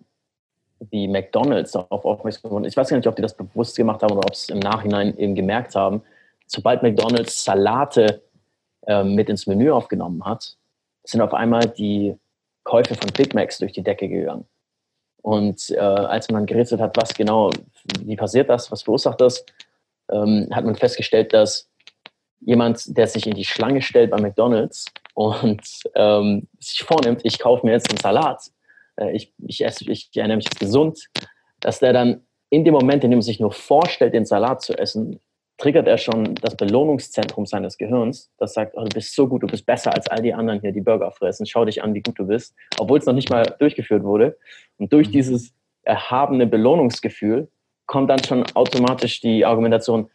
[0.79, 2.65] die McDonalds darauf aufmerksam wurden.
[2.65, 5.17] Ich weiß gar nicht, ob die das bewusst gemacht haben oder ob es im Nachhinein
[5.17, 6.03] eben gemerkt haben.
[6.45, 8.21] Sobald McDonalds Salate
[8.87, 10.57] äh, mit ins Menü aufgenommen hat,
[11.03, 12.15] sind auf einmal die
[12.63, 14.45] Käufe von Big Macs durch die Decke gegangen.
[15.21, 17.49] Und äh, als man gerätselt hat, was genau,
[18.01, 19.45] wie passiert das, was verursacht das,
[20.11, 21.69] ähm, hat man festgestellt, dass
[22.41, 25.61] jemand, der sich in die Schlange stellt bei McDonalds und
[25.95, 28.51] ähm, sich vornimmt, ich kaufe mir jetzt einen Salat,
[28.97, 31.09] äh, ich, ich, esse, ich ernähre mich gesund,
[31.59, 34.77] dass der dann in dem Moment, in dem er sich nur vorstellt, den Salat zu
[34.77, 35.19] essen,
[35.57, 39.47] triggert er schon das Belohnungszentrum seines Gehirns, das sagt, oh, du bist so gut, du
[39.47, 42.19] bist besser als all die anderen hier, die Burger fressen, schau dich an, wie gut
[42.19, 44.37] du bist, obwohl es noch nicht mal durchgeführt wurde.
[44.77, 45.13] Und durch mhm.
[45.13, 47.49] dieses erhabene Belohnungsgefühl
[47.85, 50.09] kommt dann schon automatisch die Argumentation,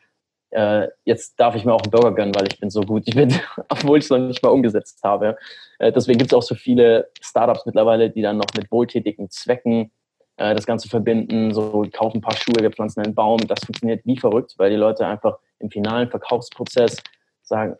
[0.50, 3.14] äh, jetzt darf ich mir auch einen Burger gönnen, weil ich bin so gut, ich
[3.14, 3.32] bin,
[3.68, 5.38] obwohl ich es noch nicht mal umgesetzt habe.
[5.78, 9.92] Äh, deswegen gibt es auch so viele Startups mittlerweile, die dann noch mit wohltätigen Zwecken
[10.40, 13.46] äh, das Ganze verbinden, so kaufen ein paar Schuhe, wir pflanzen einen Baum.
[13.46, 16.96] Das funktioniert wie verrückt, weil die Leute einfach im finalen Verkaufsprozess
[17.42, 17.76] sagen,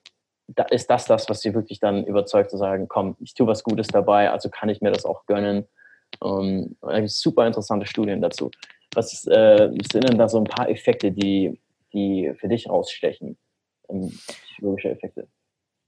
[0.47, 3.63] da ist das das, was sie wirklich dann überzeugt zu sagen, komm, ich tue was
[3.63, 5.67] Gutes dabei, also kann ich mir das auch gönnen.
[6.19, 8.51] Um, super interessante Studien dazu.
[8.95, 11.59] Was äh, sind denn da so ein paar Effekte, die,
[11.95, 13.39] die für dich rausstechen?
[13.89, 14.09] Ähm,
[14.49, 15.29] psychologische Effekte?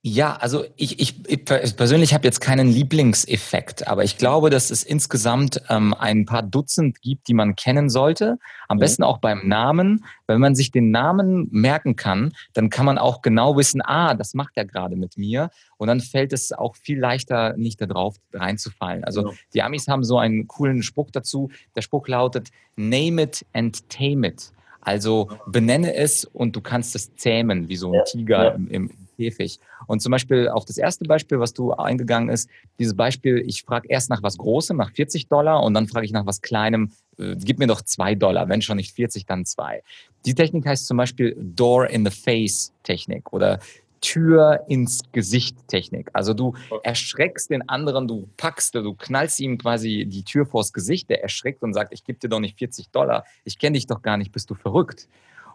[0.04, 4.82] Ja, also ich, ich, ich persönlich habe jetzt keinen Lieblingseffekt, aber ich glaube, dass es
[4.82, 8.38] insgesamt ähm, ein paar Dutzend gibt, die man kennen sollte.
[8.66, 8.80] Am mhm.
[8.80, 10.04] besten auch beim Namen.
[10.26, 14.34] Wenn man sich den Namen merken kann, dann kann man auch genau wissen, ah, das
[14.34, 15.50] macht er gerade mit mir.
[15.76, 19.04] Und dann fällt es auch viel leichter, nicht darauf reinzufallen.
[19.04, 19.34] Also ja.
[19.54, 21.52] die Amis haben so einen coolen Spruch dazu.
[21.76, 24.50] Der Spruch lautet, name it and tame it.
[24.80, 28.50] Also benenne es und du kannst es zähmen, wie so ein ja, Tiger ja.
[28.50, 28.90] im, im,
[29.22, 29.60] Käfig.
[29.86, 33.88] Und zum Beispiel auf das erste Beispiel, was du eingegangen ist, dieses Beispiel, ich frage
[33.88, 37.36] erst nach was Großem, nach 40 Dollar und dann frage ich nach was Kleinem, äh,
[37.36, 39.82] gib mir doch zwei Dollar, wenn schon nicht 40, dann zwei.
[40.26, 43.60] Die Technik heißt zum Beispiel Door in the Face Technik oder
[44.00, 46.10] Tür ins Gesicht Technik.
[46.12, 51.08] Also du erschreckst den anderen, du packst, du knallst ihm quasi die Tür vors Gesicht,
[51.08, 54.02] der erschreckt und sagt, ich gebe dir doch nicht 40 Dollar, ich kenne dich doch
[54.02, 55.06] gar nicht, bist du verrückt.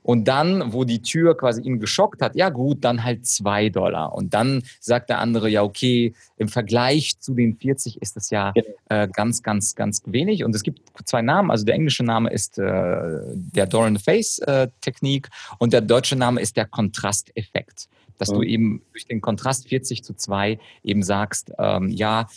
[0.07, 4.13] Und dann, wo die Tür quasi ihn geschockt hat, ja gut, dann halt zwei Dollar.
[4.13, 8.51] Und dann sagt der andere, ja okay, im Vergleich zu den 40 ist das ja
[8.51, 8.67] genau.
[8.87, 10.45] äh, ganz, ganz, ganz wenig.
[10.45, 11.51] Und es gibt zwei Namen.
[11.51, 15.27] Also der englische Name ist äh, der the Face äh, Technik
[15.59, 18.35] und der deutsche Name ist der Kontrasteffekt dass mhm.
[18.35, 22.27] du eben durch den Kontrast 40 zu 2 eben sagst, ähm, ja,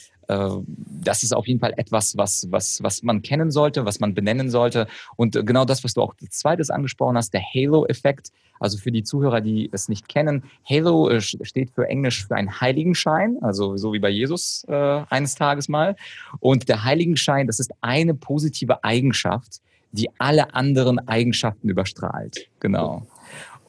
[1.02, 4.50] das ist auf jeden Fall etwas, was, was, was man kennen sollte, was man benennen
[4.50, 4.86] sollte.
[5.16, 8.32] Und äh, genau das, was du auch als zweites angesprochen hast, der Halo-Effekt.
[8.58, 12.60] Also für die Zuhörer, die es nicht kennen, Halo äh, steht für Englisch für einen
[12.60, 15.96] Heiligenschein, also so wie bei Jesus äh, eines Tages mal.
[16.40, 19.60] Und der Heiligenschein, das ist eine positive Eigenschaft,
[19.92, 22.48] die alle anderen Eigenschaften überstrahlt.
[22.60, 23.06] Genau.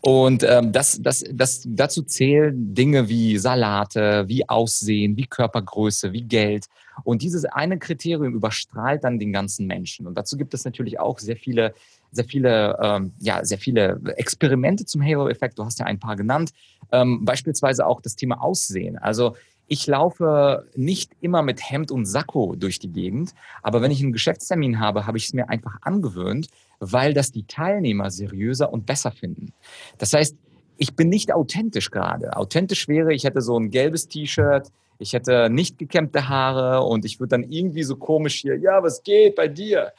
[0.01, 6.23] Und ähm, das, das, das, dazu zählen Dinge wie Salate, wie Aussehen, wie Körpergröße, wie
[6.23, 6.65] Geld.
[7.03, 10.07] Und dieses eine Kriterium überstrahlt dann den ganzen Menschen.
[10.07, 11.75] Und dazu gibt es natürlich auch sehr viele,
[12.11, 15.59] sehr viele, ähm, ja, sehr viele Experimente zum Halo-Effekt.
[15.59, 16.51] Du hast ja ein paar genannt.
[16.91, 18.97] Ähm, beispielsweise auch das Thema Aussehen.
[18.97, 19.35] Also
[19.67, 24.11] ich laufe nicht immer mit Hemd und Sakko durch die Gegend, aber wenn ich einen
[24.11, 26.47] Geschäftstermin habe, habe ich es mir einfach angewöhnt,
[26.79, 29.53] weil das die Teilnehmer seriöser und besser finden.
[29.97, 30.35] Das heißt,
[30.77, 32.35] ich bin nicht authentisch gerade.
[32.35, 37.19] Authentisch wäre, ich hätte so ein gelbes T-Shirt, ich hätte nicht gekämmte Haare und ich
[37.19, 39.93] würde dann irgendwie so komisch hier, ja, was geht bei dir?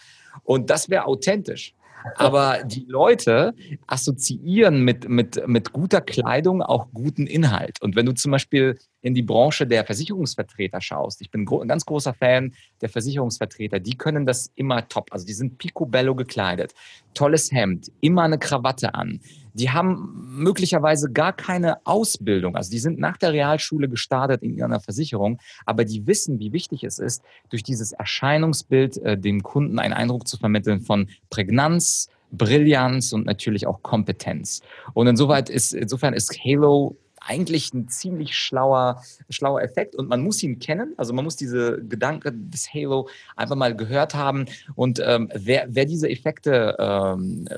[0.44, 1.75] Und das wäre authentisch.
[2.17, 3.55] Aber die Leute
[3.87, 7.81] assoziieren mit, mit, mit guter Kleidung auch guten Inhalt.
[7.83, 11.85] Und wenn du zum Beispiel in die Branche der Versicherungsvertreter schaust, ich bin ein ganz
[11.85, 15.12] großer Fan der Versicherungsvertreter, die können das immer top.
[15.12, 16.73] Also die sind picobello gekleidet,
[17.15, 19.21] tolles Hemd, immer eine Krawatte an
[19.55, 22.57] die haben möglicherweise gar keine Ausbildung.
[22.57, 26.85] Also die sind nach der Realschule gestartet in ihrer Versicherung, aber die wissen, wie wichtig
[26.85, 33.12] es ist, durch dieses Erscheinungsbild äh, dem Kunden einen Eindruck zu vermitteln von Prägnanz, Brillanz
[33.12, 34.62] und natürlich auch Kompetenz.
[34.95, 40.43] Und insoweit ist, insofern ist Halo eigentlich ein ziemlich schlauer, schlauer Effekt und man muss
[40.43, 40.95] ihn kennen.
[40.97, 44.47] Also man muss diese Gedanken des Halo einfach mal gehört haben.
[44.75, 47.49] Und ähm, wer, wer diese Effekte ähm,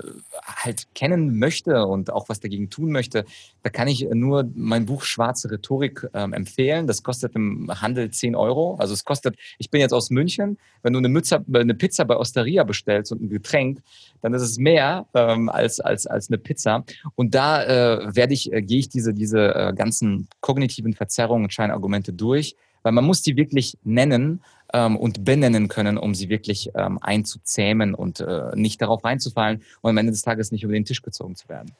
[0.44, 3.24] halt kennen möchte und auch was dagegen tun möchte,
[3.62, 6.87] da kann ich nur mein Buch Schwarze Rhetorik ähm, empfehlen.
[6.87, 8.77] Das kostet im Handel 10 Euro.
[8.77, 12.16] Also es kostet, ich bin jetzt aus München, wenn du eine, Mütze, eine Pizza bei
[12.16, 13.81] Osteria bestellst und ein Getränk,
[14.20, 16.85] dann ist es mehr ähm, als, als, als eine Pizza.
[17.14, 21.52] Und da äh, werde ich, äh, gehe ich diese, diese äh, ganzen kognitiven Verzerrungen und
[21.52, 26.70] Scheinargumente durch, weil man muss die wirklich nennen ähm, und benennen können, um sie wirklich
[26.74, 30.84] ähm, einzuzähmen und äh, nicht darauf reinzufallen und am Ende des Tages nicht über den
[30.84, 31.72] Tisch gezogen zu werden.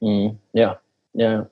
[0.00, 0.38] Mhm.
[0.52, 0.80] Ja,
[1.12, 1.48] ja.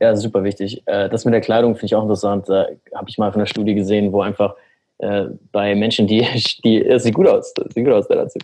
[0.00, 0.82] Ja, super wichtig.
[0.86, 2.48] Äh, das mit der Kleidung finde ich auch interessant.
[2.48, 4.54] Da habe ich mal von einer Studie gesehen, wo einfach
[4.98, 6.20] äh, bei Menschen, die,
[6.64, 8.42] die sieht gut aus, sieht gut aus, der Anzug.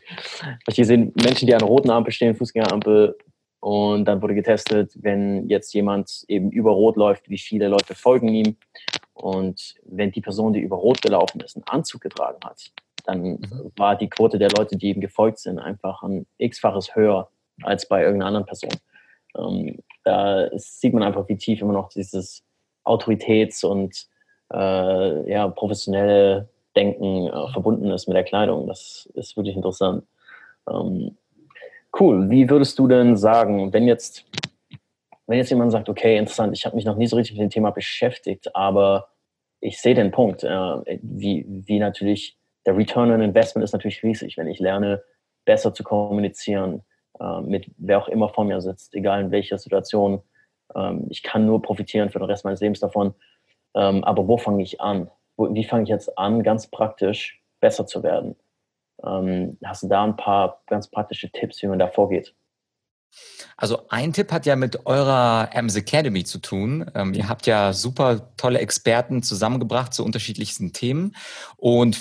[0.67, 3.17] Ich gesehen, Menschen, die an roten Ampel stehen, Fußgängerampel,
[3.65, 8.29] und dann wurde getestet, wenn jetzt jemand eben über Rot läuft, wie viele Leute folgen
[8.29, 8.57] ihm.
[9.15, 12.61] Und wenn die Person, die über Rot gelaufen ist, einen Anzug getragen hat,
[13.07, 13.73] dann mhm.
[13.77, 17.31] war die Quote der Leute, die ihm gefolgt sind, einfach ein x-faches höher
[17.63, 18.75] als bei irgendeiner anderen Person.
[19.35, 22.45] Ähm, da sieht man einfach, wie tief immer noch dieses
[22.85, 23.97] Autoritäts- und
[24.53, 28.67] äh, ja, professionelle Denken äh, verbunden ist mit der Kleidung.
[28.67, 30.05] Das ist wirklich interessant.
[30.69, 31.17] Ähm,
[32.01, 32.31] cool.
[32.31, 34.25] Wie würdest du denn sagen, wenn jetzt,
[35.27, 37.51] wenn jetzt jemand sagt, okay, interessant, ich habe mich noch nie so richtig mit dem
[37.51, 39.09] Thema beschäftigt, aber
[39.61, 44.37] ich sehe den Punkt, äh, wie, wie natürlich der Return on Investment ist natürlich riesig,
[44.37, 45.03] wenn ich lerne,
[45.45, 46.83] besser zu kommunizieren,
[47.21, 50.23] äh, mit wer auch immer vor mir sitzt, egal in welcher Situation.
[50.75, 53.15] Ähm, ich kann nur profitieren für den Rest meines Lebens davon.
[53.75, 55.11] Ähm, aber wo fange ich an?
[55.37, 58.37] Wo, wie fange ich jetzt an, ganz praktisch besser zu werden?
[59.05, 62.35] Ähm, hast du da ein paar ganz praktische Tipps, wie man da vorgeht?
[63.57, 66.91] Also ein Tipp hat ja mit eurer AMS Academy zu tun.
[66.95, 71.15] Ähm, ihr habt ja super tolle Experten zusammengebracht zu unterschiedlichsten Themen
[71.57, 71.99] und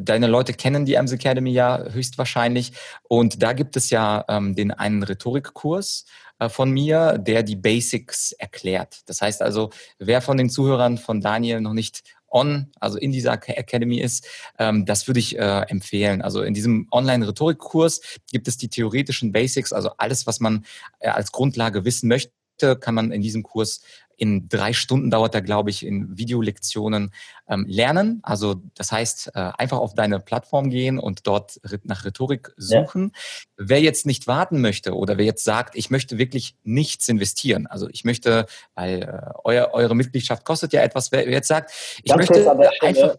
[0.00, 2.72] deine Leute kennen die AMS Academy ja höchstwahrscheinlich
[3.08, 6.04] und da gibt es ja ähm, den einen Rhetorikkurs
[6.38, 9.00] äh, von mir, der die Basics erklärt.
[9.06, 13.32] Das heißt also, wer von den Zuhörern von Daniel noch nicht on, also in dieser
[13.32, 14.26] Academy ist,
[14.58, 16.22] ähm, das würde ich äh, empfehlen.
[16.22, 20.64] Also in diesem Online-Rhetorikkurs gibt es die theoretischen Basics, also alles, was man
[21.00, 22.32] äh, als Grundlage wissen möchte,
[22.78, 23.80] kann man in diesem Kurs
[24.20, 27.10] in drei Stunden dauert er, glaube ich, in Videolektionen
[27.48, 28.20] ähm, lernen.
[28.22, 33.12] Also das heißt, äh, einfach auf deine Plattform gehen und dort nach Rhetorik suchen.
[33.14, 33.42] Ja.
[33.56, 37.88] Wer jetzt nicht warten möchte oder wer jetzt sagt, ich möchte wirklich nichts investieren, also
[37.88, 41.70] ich möchte, weil äh, euer, eure Mitgliedschaft kostet ja etwas, wer jetzt sagt,
[42.02, 43.16] ich ganz möchte einfach...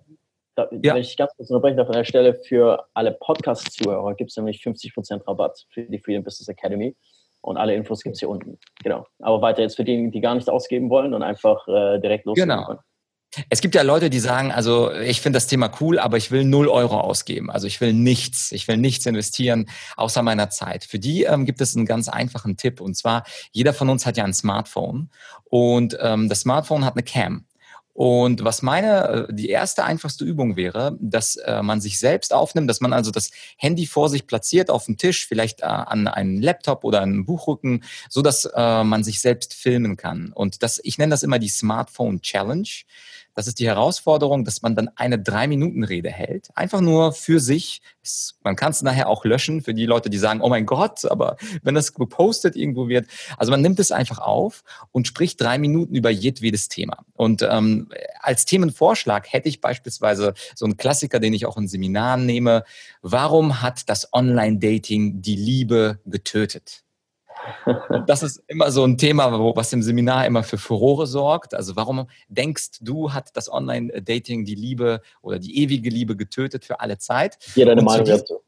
[0.54, 0.94] Da, ja.
[0.94, 4.62] Wenn ich ganz kurz unterbrechen darf an der Stelle, für alle Podcast-Zuhörer gibt es nämlich
[4.62, 6.96] 50% Rabatt für die Freedom Business Academy.
[7.42, 8.60] Und alle Infos gibt es hier unten.
[8.84, 9.06] Genau.
[9.20, 12.50] Aber weiter jetzt für diejenigen, die gar nichts ausgeben wollen und einfach äh, direkt loslegen
[12.50, 12.66] genau.
[12.66, 12.80] Können.
[13.50, 16.44] Es gibt ja Leute, die sagen, also ich finde das Thema cool, aber ich will
[16.44, 17.50] null Euro ausgeben.
[17.50, 20.84] Also ich will nichts, ich will nichts investieren außer meiner Zeit.
[20.84, 23.24] Für die ähm, gibt es einen ganz einfachen Tipp und zwar,
[23.54, 25.10] jeder von uns hat ja ein Smartphone
[25.46, 27.46] und ähm, das Smartphone hat eine Cam.
[27.94, 32.70] Und was meine, äh, die erste einfachste Übung wäre, dass äh, man sich selbst aufnimmt,
[32.70, 36.42] dass man also das Handy vor sich platziert auf dem Tisch, vielleicht äh, an einen
[36.42, 40.32] Laptop oder einen Buchrücken, so dass äh, man sich selbst filmen kann.
[40.34, 42.70] Und das, ich nenne das immer die Smartphone Challenge.
[43.36, 46.50] Das ist die Herausforderung, dass man dann eine Drei-Minuten-Rede hält.
[46.56, 47.82] Einfach nur für sich.
[48.44, 51.38] Man kann es nachher auch löschen für die Leute, die sagen, oh mein Gott, aber
[51.64, 53.08] wenn das gepostet irgendwo wird.
[53.38, 57.06] Also man nimmt es einfach auf und spricht drei Minuten über jedwedes Thema.
[57.14, 57.90] Und ähm,
[58.20, 62.64] als Themenvorschlag hätte ich beispielsweise so einen Klassiker, den ich auch in Seminaren nehme.
[63.02, 66.84] Warum hat das Online-Dating die Liebe getötet?
[68.08, 71.54] Das ist immer so ein Thema, was im Seminar immer für Furore sorgt.
[71.54, 76.80] Also warum denkst du, hat das Online-Dating die Liebe oder die ewige Liebe getötet für
[76.80, 77.38] alle Zeit?
[77.54, 78.42] Hier deine Meinung dazu.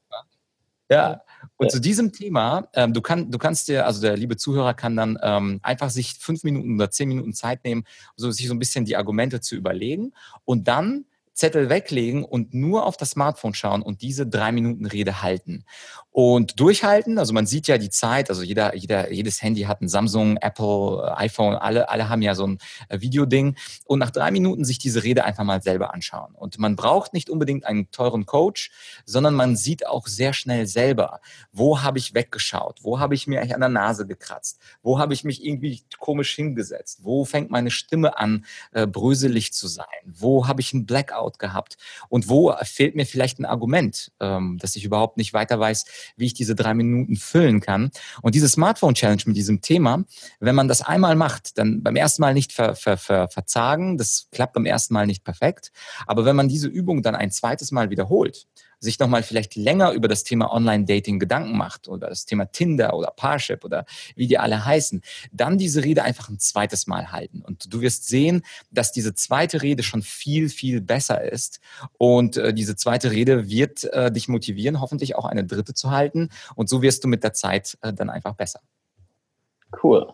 [0.89, 1.21] Ja,
[1.57, 1.69] und ja.
[1.69, 5.17] zu diesem Thema, ähm, du, kann, du kannst dir, also der liebe Zuhörer kann dann
[5.21, 8.85] ähm, einfach sich fünf Minuten oder zehn Minuten Zeit nehmen, so sich so ein bisschen
[8.85, 10.13] die Argumente zu überlegen
[10.45, 15.23] und dann Zettel weglegen und nur auf das Smartphone schauen und diese drei Minuten Rede
[15.23, 15.65] halten.
[16.13, 19.87] Und durchhalten, also man sieht ja die Zeit, also jeder, jeder, jedes Handy hat ein
[19.89, 23.55] Samsung, Apple, iPhone, alle, alle haben ja so ein äh, Videoding.
[23.85, 26.35] Und nach drei Minuten sich diese Rede einfach mal selber anschauen.
[26.35, 28.69] Und man braucht nicht unbedingt einen teuren Coach,
[29.05, 31.19] sondern man sieht auch sehr schnell selber,
[31.51, 35.15] wo habe ich weggeschaut, wo habe ich mir eigentlich an der Nase gekratzt, wo habe
[35.15, 40.47] ich mich irgendwie komisch hingesetzt, wo fängt meine Stimme an, äh, bröselig zu sein, wo
[40.47, 41.77] habe ich einen Blackout gehabt?
[42.07, 46.25] Und wo fehlt mir vielleicht ein Argument, ähm, dass ich überhaupt nicht weiter weiß, wie
[46.25, 47.91] ich diese drei Minuten füllen kann.
[48.21, 50.03] Und diese Smartphone-Challenge mit diesem Thema,
[50.39, 54.27] wenn man das einmal macht, dann beim ersten Mal nicht ver, ver, ver, verzagen, das
[54.31, 55.71] klappt beim ersten Mal nicht perfekt,
[56.07, 58.47] aber wenn man diese Übung dann ein zweites Mal wiederholt,
[58.83, 63.11] sich nochmal vielleicht länger über das Thema Online-Dating Gedanken macht oder das Thema Tinder oder
[63.11, 67.41] Parship oder wie die alle heißen, dann diese Rede einfach ein zweites Mal halten.
[67.41, 71.61] Und du wirst sehen, dass diese zweite Rede schon viel, viel besser ist.
[71.97, 76.29] Und äh, diese zweite Rede wird äh, dich motivieren, hoffentlich auch eine dritte zu halten.
[76.55, 78.59] Und so wirst du mit der Zeit äh, dann einfach besser.
[79.81, 80.11] Cool.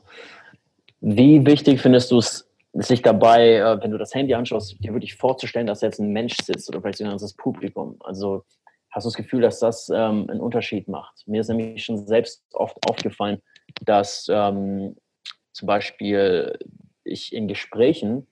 [1.02, 5.16] Wie wichtig findest du es sich dabei, äh, wenn du das Handy anschaust, dir wirklich
[5.16, 7.98] vorzustellen, dass jetzt ein Mensch sitzt oder vielleicht sogar das Publikum.
[8.02, 8.44] Also
[8.92, 11.28] hast du das Gefühl, dass das ähm, einen Unterschied macht.
[11.28, 13.42] Mir ist nämlich schon selbst oft aufgefallen,
[13.84, 14.96] dass ähm,
[15.54, 16.58] zum Beispiel
[17.04, 18.28] ich in Gesprächen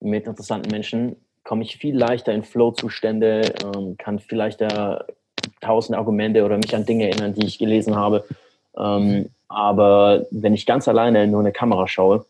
[0.00, 4.62] mit interessanten Menschen komme ich viel leichter in Flow-Zustände, ähm, kann vielleicht
[5.60, 8.24] tausend Argumente oder mich an Dinge erinnern, die ich gelesen habe.
[8.76, 12.26] Ähm, aber wenn ich ganz alleine nur eine Kamera schaue,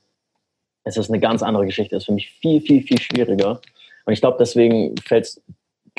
[0.84, 1.94] ist das eine ganz andere Geschichte.
[1.94, 3.60] Das ist für mich viel, viel, viel schwieriger.
[4.06, 5.42] Und ich glaube, deswegen fällt es,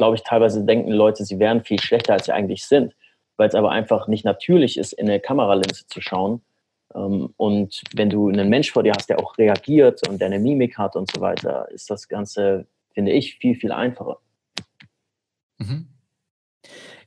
[0.01, 2.95] glaube ich, teilweise denken Leute, sie wären viel schlechter, als sie eigentlich sind,
[3.37, 6.41] weil es aber einfach nicht natürlich ist, in eine Kameralinse zu schauen.
[6.95, 10.39] Ähm, und wenn du einen Mensch vor dir hast, der auch reagiert und der eine
[10.39, 14.17] Mimik hat und so weiter, ist das Ganze, finde ich, viel, viel einfacher.
[15.59, 15.87] Mhm.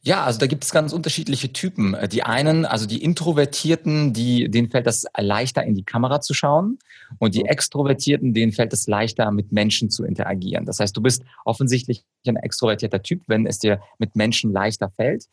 [0.06, 1.96] Ja, also da gibt es ganz unterschiedliche Typen.
[2.12, 6.78] Die einen, also die Introvertierten, die, denen fällt das leichter, in die Kamera zu schauen.
[7.18, 10.66] Und die Extrovertierten, denen fällt es leichter, mit Menschen zu interagieren.
[10.66, 15.24] Das heißt, du bist offensichtlich ein extrovertierter Typ, wenn es dir mit Menschen leichter fällt.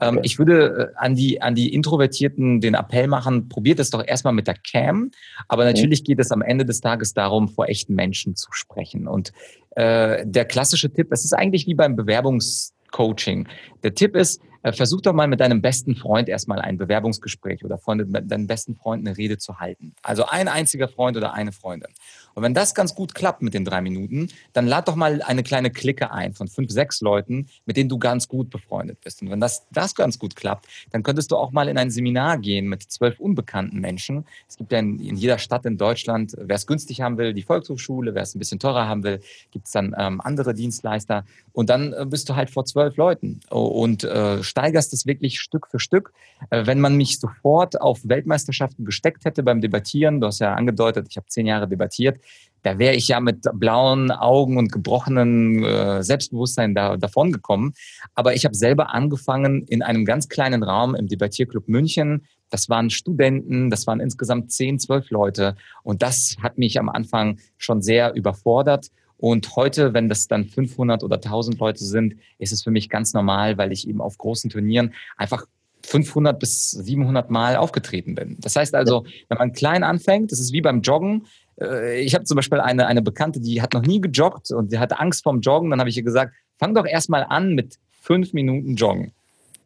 [0.00, 0.26] Ähm, okay.
[0.26, 4.32] Ich würde äh, an die, an die Introvertierten den Appell machen, probiert es doch erstmal
[4.32, 5.12] mit der Cam.
[5.46, 9.06] Aber natürlich geht es am Ende des Tages darum, vor echten Menschen zu sprechen.
[9.06, 9.32] Und
[9.76, 13.48] äh, der klassische Tipp, es ist eigentlich wie beim Bewerbungs Coaching.
[13.82, 17.78] Der Tipp ist, äh, versuch doch mal mit deinem besten Freund erstmal ein Bewerbungsgespräch oder
[17.94, 19.94] mit deinem besten Freund eine Rede zu halten.
[20.02, 21.92] Also ein einziger Freund oder eine Freundin.
[22.36, 25.42] Und wenn das ganz gut klappt mit den drei Minuten, dann lad doch mal eine
[25.42, 29.22] kleine Clique ein von fünf, sechs Leuten, mit denen du ganz gut befreundet bist.
[29.22, 32.36] Und wenn das, das ganz gut klappt, dann könntest du auch mal in ein Seminar
[32.36, 34.26] gehen mit zwölf unbekannten Menschen.
[34.46, 37.42] Es gibt ja in, in jeder Stadt in Deutschland, wer es günstig haben will, die
[37.42, 39.20] Volkshochschule, wer es ein bisschen teurer haben will,
[39.50, 41.24] gibt es dann ähm, andere Dienstleister.
[41.54, 45.68] Und dann äh, bist du halt vor zwölf Leuten und äh, steigerst es wirklich Stück
[45.68, 46.12] für Stück.
[46.50, 51.06] Äh, wenn man mich sofort auf Weltmeisterschaften gesteckt hätte beim Debattieren, du hast ja angedeutet,
[51.08, 52.20] ich habe zehn Jahre debattiert,
[52.66, 57.74] da wäre ich ja mit blauen Augen und gebrochenen äh, Selbstbewusstsein da, davon gekommen.
[58.16, 62.26] Aber ich habe selber angefangen in einem ganz kleinen Raum im Debattierclub München.
[62.50, 65.54] Das waren Studenten, das waren insgesamt zehn, zwölf Leute.
[65.84, 68.88] Und das hat mich am Anfang schon sehr überfordert.
[69.16, 73.14] Und heute, wenn das dann 500 oder 1000 Leute sind, ist es für mich ganz
[73.14, 75.46] normal, weil ich eben auf großen Turnieren einfach
[75.82, 78.36] 500 bis 700 Mal aufgetreten bin.
[78.40, 81.26] Das heißt also, wenn man klein anfängt, das ist wie beim Joggen.
[81.60, 84.78] Äh, ich habe zum Beispiel eine, eine Bekannte, die hat noch nie gejoggt und die
[84.78, 85.70] hatte Angst vorm Joggen.
[85.70, 89.12] Dann habe ich ihr gesagt, fang doch erstmal an mit fünf Minuten Joggen.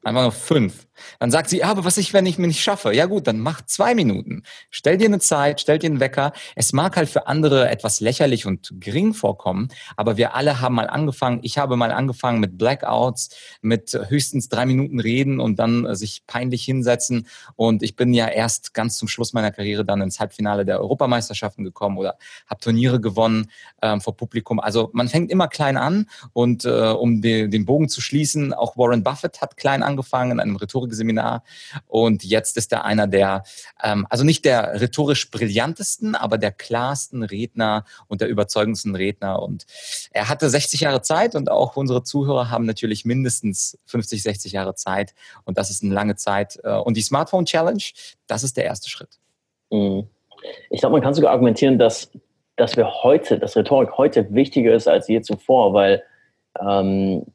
[0.03, 0.87] Einfach nur fünf.
[1.18, 2.92] Dann sagt sie, aber was ich, wenn ich mir nicht schaffe?
[2.94, 4.42] Ja gut, dann mach zwei Minuten.
[4.70, 6.32] Stell dir eine Zeit, stell dir einen Wecker.
[6.56, 10.88] Es mag halt für andere etwas lächerlich und gering vorkommen, aber wir alle haben mal
[10.88, 11.40] angefangen.
[11.42, 13.30] Ich habe mal angefangen mit Blackouts,
[13.62, 17.26] mit höchstens drei Minuten reden und dann äh, sich peinlich hinsetzen.
[17.56, 21.64] Und ich bin ja erst ganz zum Schluss meiner Karriere dann ins Halbfinale der Europameisterschaften
[21.64, 23.50] gekommen oder habe Turniere gewonnen
[23.82, 24.60] ähm, vor Publikum.
[24.60, 28.76] Also man fängt immer klein an und äh, um den, den Bogen zu schließen, auch
[28.76, 30.56] Warren Buffett hat klein angefangen in einem
[30.90, 31.42] Rhetorikseminar
[31.87, 33.44] und jetzt ist er einer der,
[33.83, 39.66] ähm, also nicht der rhetorisch brillantesten, aber der klarsten Redner und der überzeugendsten Redner und
[40.12, 44.74] er hatte 60 Jahre Zeit und auch unsere Zuhörer haben natürlich mindestens 50, 60 Jahre
[44.74, 47.83] Zeit und das ist eine lange Zeit äh, und die Smartphone Challenge,
[48.26, 49.18] das ist der erste Schritt.
[49.70, 50.09] Mhm.
[50.70, 52.11] Ich glaube, man kann sogar argumentieren, dass,
[52.57, 56.03] dass wir heute, dass Rhetorik heute wichtiger ist als je zuvor, weil
[56.59, 57.26] ähm,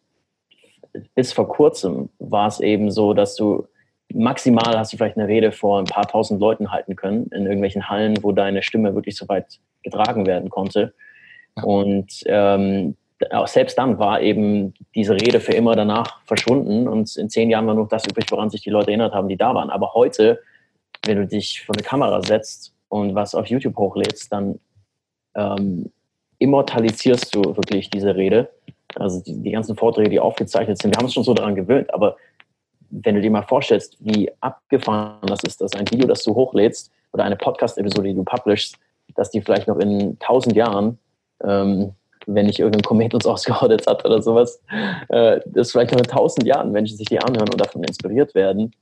[1.14, 3.68] bis vor kurzem war es eben so, dass du
[4.14, 7.90] maximal hast du vielleicht eine Rede vor ein paar tausend Leuten halten können, in irgendwelchen
[7.90, 10.94] Hallen, wo deine Stimme wirklich so weit getragen werden konnte.
[11.64, 12.96] Und ähm,
[13.32, 17.66] auch selbst dann war eben diese Rede für immer danach verschwunden und in zehn Jahren
[17.68, 19.70] war nur das übrig, woran sich die Leute erinnert haben, die da waren.
[19.70, 20.42] Aber heute,
[21.06, 24.60] wenn du dich vor eine Kamera setzt und was auf YouTube hochlädst, dann
[25.36, 25.92] ähm,
[26.40, 28.50] immortalisierst du wirklich diese Rede
[28.96, 31.94] also die, die ganzen Vorträge, die aufgezeichnet sind, wir haben uns schon so daran gewöhnt,
[31.94, 32.18] aber
[32.90, 36.92] wenn du dir mal vorstellst, wie abgefahren das ist, dass ein Video, das du hochlädst
[37.14, 38.78] oder eine Podcast-Episode, die du publishst,
[39.16, 40.98] dass die vielleicht noch in tausend Jahren,
[41.44, 41.94] ähm,
[42.26, 44.62] wenn nicht irgendein Komet uns ausgerottet hat oder sowas,
[45.10, 48.74] äh, dass vielleicht noch in tausend Jahren Menschen sich die anhören und davon inspiriert werden.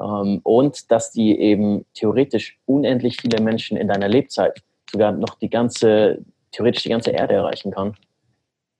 [0.00, 5.50] Ähm, und dass die eben theoretisch unendlich viele Menschen in deiner Lebzeit sogar noch die
[5.50, 6.18] ganze,
[6.52, 7.94] theoretisch die ganze Erde erreichen kann.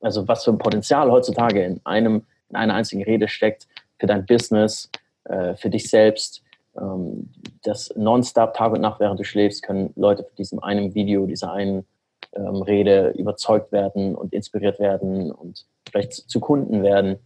[0.01, 3.67] Also was für ein Potenzial heutzutage in einem, in einer einzigen Rede steckt
[3.99, 4.91] für dein Business,
[5.25, 6.43] äh, für dich selbst.
[6.77, 7.31] Ähm,
[7.63, 11.53] das nonstop Tag und Nacht, während du schläfst, können Leute von diesem einen Video, dieser
[11.53, 11.85] einen
[12.35, 17.17] ähm, Rede überzeugt werden und inspiriert werden und vielleicht zu Kunden werden.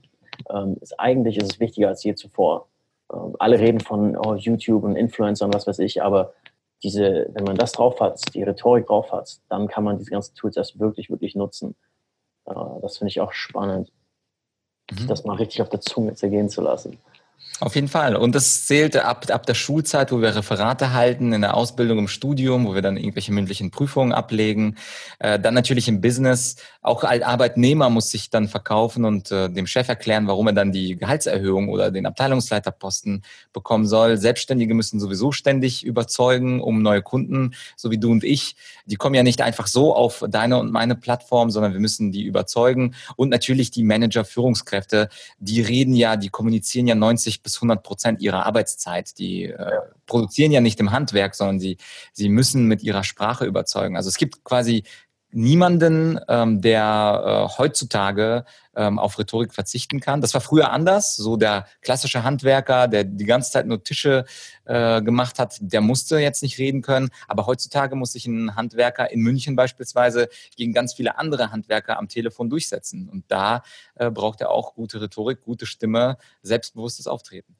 [0.50, 2.68] Ähm, ist, eigentlich ist es wichtiger als je zuvor.
[3.38, 6.32] alle reden von oh, YouTube und Influencer und was weiß ich, aber
[6.82, 10.34] diese, wenn man das drauf hat, die Rhetorik drauf hat, dann kann man diese ganzen
[10.34, 11.76] Tools erst wirklich, wirklich nutzen.
[12.46, 13.92] Äh, das finde ich auch spannend,
[14.90, 15.06] mhm.
[15.06, 16.98] das mal richtig auf der Zunge zergehen zu lassen.
[17.62, 18.16] Auf jeden Fall.
[18.16, 22.08] Und das zählt ab, ab der Schulzeit, wo wir Referate halten, in der Ausbildung, im
[22.08, 24.78] Studium, wo wir dann irgendwelche mündlichen Prüfungen ablegen.
[25.20, 26.56] Äh, dann natürlich im Business.
[26.80, 30.72] Auch als Arbeitnehmer muss sich dann verkaufen und äh, dem Chef erklären, warum er dann
[30.72, 34.16] die Gehaltserhöhung oder den Abteilungsleiterposten bekommen soll.
[34.16, 38.56] Selbstständige müssen sowieso ständig überzeugen, um neue Kunden, so wie du und ich.
[38.86, 42.24] Die kommen ja nicht einfach so auf deine und meine Plattform, sondern wir müssen die
[42.24, 42.96] überzeugen.
[43.14, 47.82] Und natürlich die Manager, Führungskräfte, die reden ja, die kommunizieren ja 90 bis bis 100
[47.82, 49.18] Prozent ihrer Arbeitszeit.
[49.18, 51.76] Die äh, produzieren ja nicht im Handwerk, sondern sie,
[52.12, 53.96] sie müssen mit ihrer Sprache überzeugen.
[53.96, 54.84] Also es gibt quasi
[55.32, 58.44] niemanden, ähm, der äh, heutzutage
[58.76, 60.20] ähm, auf Rhetorik verzichten kann.
[60.20, 61.16] Das war früher anders.
[61.16, 64.24] So der klassische Handwerker, der die ganze Zeit nur Tische
[64.64, 67.10] äh, gemacht hat, der musste jetzt nicht reden können.
[67.28, 72.08] Aber heutzutage muss sich ein Handwerker in München beispielsweise gegen ganz viele andere Handwerker am
[72.08, 73.08] Telefon durchsetzen.
[73.08, 73.62] Und da
[73.94, 77.56] äh, braucht er auch gute Rhetorik, gute Stimme, selbstbewusstes Auftreten.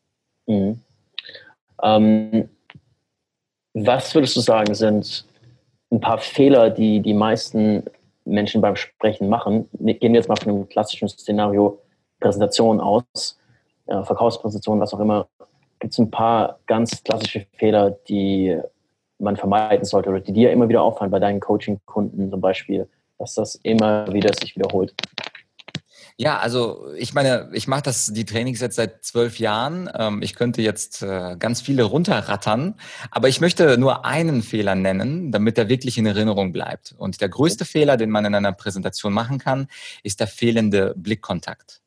[0.47, 0.81] Mhm.
[1.83, 2.49] Ähm,
[3.75, 5.25] was würdest du sagen, sind
[5.93, 7.85] ein paar Fehler, die die meisten
[8.25, 9.69] Menschen beim Sprechen machen.
[9.79, 11.79] Gehen wir jetzt mal von einem klassischen Szenario
[12.19, 13.39] Präsentation aus,
[13.87, 15.29] äh, Verkaufspräsentation, was auch immer.
[15.81, 18.59] Gibt es ein paar ganz klassische Fehler, die
[19.19, 22.89] man vermeiden sollte oder die dir immer wieder auffallen bei deinen Coaching-Kunden zum Beispiel,
[23.19, 24.95] dass das immer wieder sich wiederholt?
[26.17, 29.91] Ja, also ich meine, ich mache das die Trainings jetzt seit zwölf Jahren.
[29.95, 32.75] Ähm, ich könnte jetzt äh, ganz viele runterrattern,
[33.11, 36.95] aber ich möchte nur einen Fehler nennen, damit er wirklich in Erinnerung bleibt.
[36.97, 39.69] Und der größte Fehler, den man in einer Präsentation machen kann,
[40.03, 41.82] ist der fehlende Blickkontakt.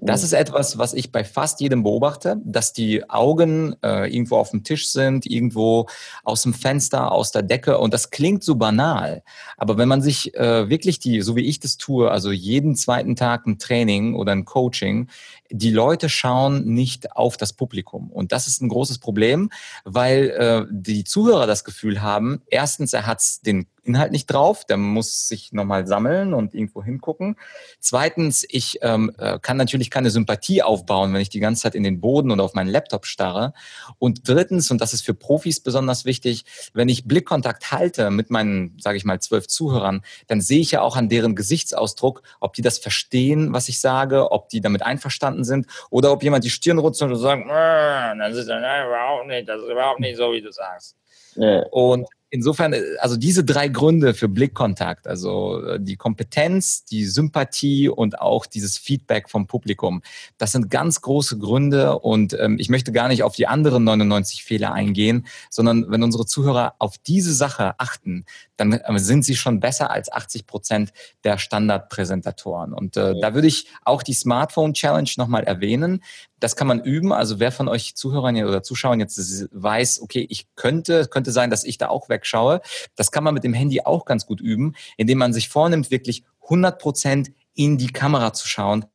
[0.00, 0.24] Das mhm.
[0.24, 4.64] ist etwas, was ich bei fast jedem beobachte, dass die Augen äh, irgendwo auf dem
[4.64, 5.86] Tisch sind, irgendwo
[6.24, 7.78] aus dem Fenster, aus der Decke.
[7.78, 9.22] Und das klingt so banal.
[9.56, 13.16] Aber wenn man sich äh, wirklich die, so wie ich das tue, also jeden zweiten
[13.16, 15.08] Tag ein Training oder ein Coaching,
[15.50, 18.10] die Leute schauen nicht auf das Publikum.
[18.10, 19.50] Und das ist ein großes Problem,
[19.84, 24.76] weil äh, die Zuhörer das Gefühl haben, erstens, er hat den Inhalt nicht drauf, der
[24.76, 27.36] muss sich nochmal sammeln und irgendwo hingucken.
[27.80, 31.82] Zweitens, ich ähm, äh, kann natürlich keine Sympathie aufbauen, wenn ich die ganze Zeit in
[31.82, 33.52] den Boden oder auf meinen Laptop starre.
[33.98, 38.76] Und drittens, und das ist für Profis besonders wichtig, wenn ich Blickkontakt halte mit meinen,
[38.80, 42.62] sage ich mal, zwölf Zuhörern, dann sehe ich ja auch an deren Gesichtsausdruck, ob die
[42.62, 46.78] das verstehen, was ich sage, ob die damit einverstanden sind oder ob jemand die Stirn
[46.78, 50.96] runzelt und sagt, das ist überhaupt nicht, das ist überhaupt nicht so, wie du sagst.
[51.34, 51.64] Ja.
[51.70, 57.88] Und insofern, äh, also diese drei Gründe für Blickkontakt, also äh, die Kompetenz, die Sympathie
[57.88, 60.02] und auch dieses Feedback vom Publikum,
[60.36, 64.44] das sind ganz große Gründe und ähm, ich möchte gar nicht auf die anderen 99
[64.44, 68.24] Fehler eingehen, sondern wenn unsere Zuhörer auf diese Sache achten,
[68.56, 72.72] dann äh, sind sie schon besser als 80 Prozent der Standardpräsentatoren.
[72.72, 73.20] Und äh, ja.
[73.20, 76.02] da würde ich auch die Smartphone Challenge nochmal erwähnen.
[76.40, 77.12] Das kann man üben.
[77.12, 79.18] Also wer von euch Zuhörern oder Zuschauern jetzt
[79.52, 82.60] weiß, okay, ich könnte, könnte sein, dass ich da auch wegschaue.
[82.96, 86.24] Das kann man mit dem Handy auch ganz gut üben, indem man sich vornimmt, wirklich
[86.44, 88.86] 100 Prozent in die Kamera zu schauen,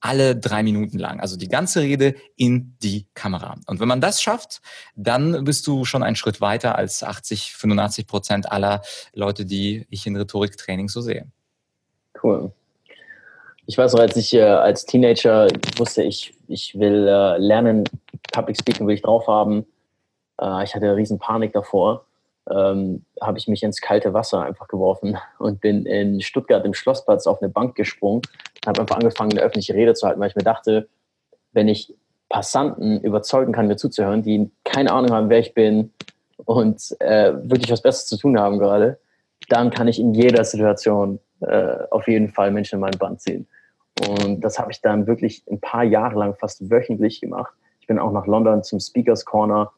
[0.00, 1.20] alle drei Minuten lang.
[1.20, 3.56] Also die ganze Rede in die Kamera.
[3.66, 4.60] Und wenn man das schafft,
[4.94, 8.82] dann bist du schon einen Schritt weiter als 80, 85 Prozent aller
[9.14, 11.26] Leute, die ich in Rhetoriktraining so sehe.
[12.22, 12.52] Cool.
[13.68, 17.84] Ich weiß noch, als ich äh, als Teenager wusste, ich, ich will äh, lernen,
[18.32, 19.66] Public Speaking will ich drauf haben.
[20.40, 22.05] Äh, ich hatte riesen Panik davor.
[22.50, 27.26] Ähm, habe ich mich ins kalte Wasser einfach geworfen und bin in Stuttgart im Schlossplatz
[27.26, 28.22] auf eine Bank gesprungen
[28.64, 30.88] und habe einfach angefangen, eine öffentliche Rede zu halten, weil ich mir dachte,
[31.52, 31.92] wenn ich
[32.28, 35.92] Passanten überzeugen kann, mir zuzuhören, die keine Ahnung haben, wer ich bin
[36.44, 38.98] und äh, wirklich was Besseres zu tun haben gerade,
[39.48, 43.46] dann kann ich in jeder Situation äh, auf jeden Fall Menschen in mein Band ziehen.
[44.08, 47.52] Und das habe ich dann wirklich ein paar Jahre lang fast wöchentlich gemacht.
[47.80, 49.72] Ich bin auch nach London zum Speakers Corner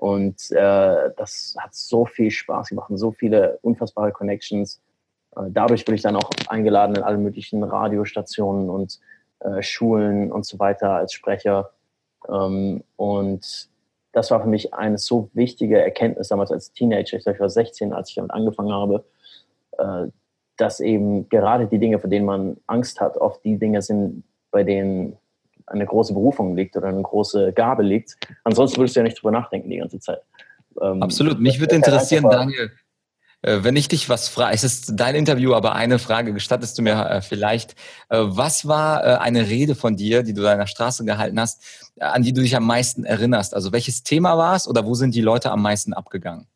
[0.00, 4.80] und äh, das hat so viel Spaß gemacht und so viele unfassbare Connections.
[5.36, 8.98] Äh, dadurch bin ich dann auch eingeladen in alle möglichen Radiostationen und
[9.40, 11.72] äh, Schulen und so weiter als Sprecher.
[12.30, 13.68] Ähm, und
[14.12, 17.18] das war für mich eine so wichtige Erkenntnis damals als Teenager.
[17.18, 19.04] Ich, glaube, ich war 16, als ich damit angefangen habe,
[19.76, 20.06] äh,
[20.56, 24.64] dass eben gerade die Dinge, vor denen man Angst hat, oft die Dinge sind, bei
[24.64, 25.18] denen
[25.70, 28.16] eine große Berufung liegt oder eine große Gabe liegt.
[28.44, 30.20] Ansonsten würdest du ja nicht drüber nachdenken die ganze Zeit.
[30.80, 31.40] Ähm, Absolut.
[31.40, 32.70] Mich würde interessieren, Daniel,
[33.42, 36.82] äh, wenn ich dich was frage, es ist dein Interview, aber eine Frage gestattest du
[36.82, 37.72] mir äh, vielleicht.
[38.08, 42.32] Äh, was war eine Rede von dir, die du deiner Straße gehalten hast, an die
[42.32, 43.54] du dich am meisten erinnerst?
[43.54, 46.46] Also welches Thema war es oder wo sind die Leute am meisten abgegangen?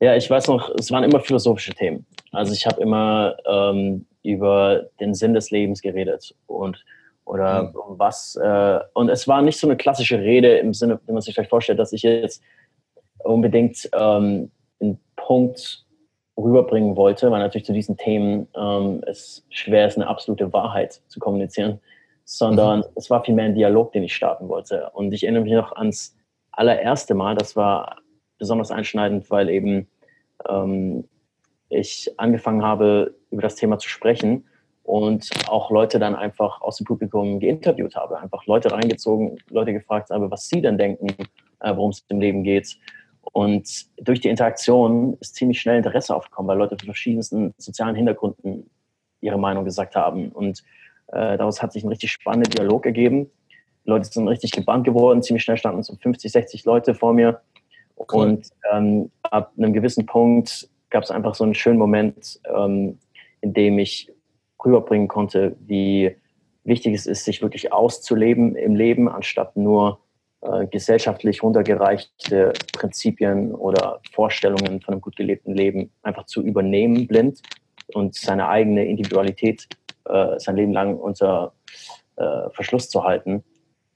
[0.00, 2.06] Ja, ich weiß noch, es waren immer philosophische Themen.
[2.32, 6.82] Also ich habe immer ähm, über den Sinn des Lebens geredet und
[7.30, 7.72] oder mhm.
[7.98, 8.36] was.
[8.36, 11.50] Äh, und es war nicht so eine klassische Rede im Sinne, wenn man sich vielleicht
[11.50, 12.42] vorstellt, dass ich jetzt
[13.18, 14.50] unbedingt ähm,
[14.80, 15.86] einen Punkt
[16.36, 21.20] rüberbringen wollte, weil natürlich zu diesen Themen ähm, es schwer ist, eine absolute Wahrheit zu
[21.20, 21.80] kommunizieren,
[22.24, 22.86] sondern mhm.
[22.96, 24.90] es war vielmehr ein Dialog, den ich starten wollte.
[24.92, 26.16] Und ich erinnere mich noch ans
[26.50, 27.98] allererste Mal, das war
[28.38, 29.86] besonders einschneidend, weil eben
[30.48, 31.04] ähm,
[31.68, 34.46] ich angefangen habe, über das Thema zu sprechen
[34.90, 40.10] und auch Leute dann einfach aus dem Publikum geinterviewt habe, einfach Leute reingezogen, Leute gefragt
[40.10, 41.06] habe, was sie denn denken,
[41.60, 42.76] äh, worum es im Leben geht.
[43.22, 48.68] Und durch die Interaktion ist ziemlich schnell Interesse aufgekommen, weil Leute von verschiedensten sozialen Hintergründen
[49.20, 50.30] ihre Meinung gesagt haben.
[50.30, 50.64] Und
[51.12, 53.30] äh, daraus hat sich ein richtig spannender Dialog ergeben.
[53.84, 55.22] Die Leute sind richtig gebannt geworden.
[55.22, 57.40] Ziemlich schnell standen so 50, 60 Leute vor mir.
[57.96, 58.26] Cool.
[58.26, 62.98] Und ähm, ab einem gewissen Punkt gab es einfach so einen schönen Moment, ähm,
[63.40, 64.10] in dem ich
[64.64, 66.16] rüberbringen konnte, wie
[66.64, 70.00] wichtig es ist, sich wirklich auszuleben im Leben, anstatt nur
[70.42, 77.40] äh, gesellschaftlich runtergereichte Prinzipien oder Vorstellungen von einem gut gelebten Leben einfach zu übernehmen, blind
[77.94, 79.68] und seine eigene Individualität
[80.06, 81.52] äh, sein Leben lang unter
[82.16, 83.44] äh, Verschluss zu halten.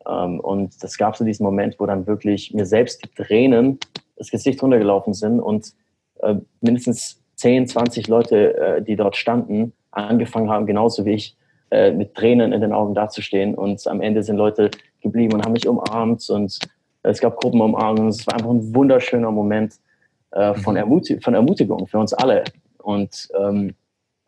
[0.06, 3.78] Ähm, und das gab so diesen Moment, wo dann wirklich mir selbst die Tränen
[4.16, 5.72] das Gesicht runtergelaufen sind und
[6.20, 11.36] äh, mindestens 10, 20 Leute, äh, die dort standen, angefangen haben, genauso wie ich,
[11.70, 13.54] äh, mit Tränen in den Augen dazustehen.
[13.54, 14.70] Und am Ende sind Leute
[15.00, 16.58] geblieben und haben mich umarmt und
[17.02, 18.08] es gab Gruppenumarmungen.
[18.08, 19.74] Es war einfach ein wunderschöner Moment
[20.32, 20.78] äh, von, mhm.
[20.78, 22.44] Ermutig von Ermutigung für uns alle.
[22.78, 23.74] Und ähm,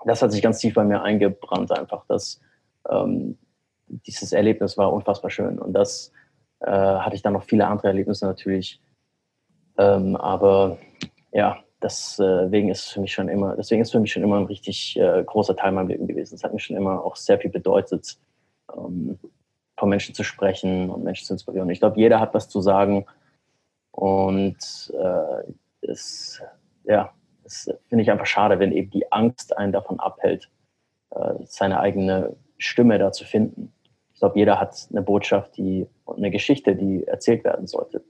[0.04, 2.04] das hat sich ganz tief bei mir eingebrannt, einfach.
[2.06, 2.40] Dass,
[2.90, 3.36] ähm,
[3.88, 5.58] dieses Erlebnis war unfassbar schön.
[5.58, 6.12] Und das
[6.60, 8.80] äh, hatte ich dann noch viele andere Erlebnisse natürlich.
[9.78, 10.78] Ähm, aber
[11.32, 14.98] ja, deswegen ist für mich schon immer, deswegen ist für mich schon immer ein richtig
[14.98, 16.34] äh, großer Teil meinem Leben gewesen.
[16.34, 18.18] Es hat mir schon immer auch sehr viel bedeutet,
[18.76, 19.18] ähm,
[19.78, 21.70] von Menschen zu sprechen und Menschen zu inspirieren.
[21.70, 23.06] Ich glaube, jeder hat was zu sagen
[23.92, 26.42] und äh, es,
[26.84, 27.12] ja,
[27.44, 30.50] das finde ich einfach schade, wenn eben die Angst einen davon abhält,
[31.10, 33.72] äh, seine eigene Stimme da zu finden.
[34.12, 38.02] Ich glaube, jeder hat eine Botschaft, die und eine Geschichte, die erzählt werden sollte.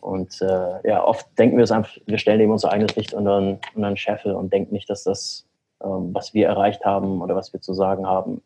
[0.00, 3.58] Und äh, ja, oft denken wir es einfach, wir stellen eben unser eigenes Licht unter
[3.74, 5.46] einen, Scheffel und denken nicht, dass das,
[5.82, 8.42] ähm, was wir erreicht haben oder was wir zu sagen haben,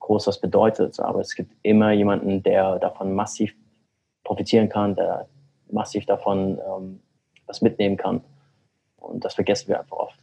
[0.00, 0.98] groß was bedeutet.
[0.98, 3.54] Aber es gibt immer jemanden, der davon massiv
[4.24, 5.28] profitieren kann, der
[5.70, 7.00] massiv davon ähm,
[7.46, 8.22] was mitnehmen kann.
[8.96, 10.20] Und das vergessen wir einfach oft.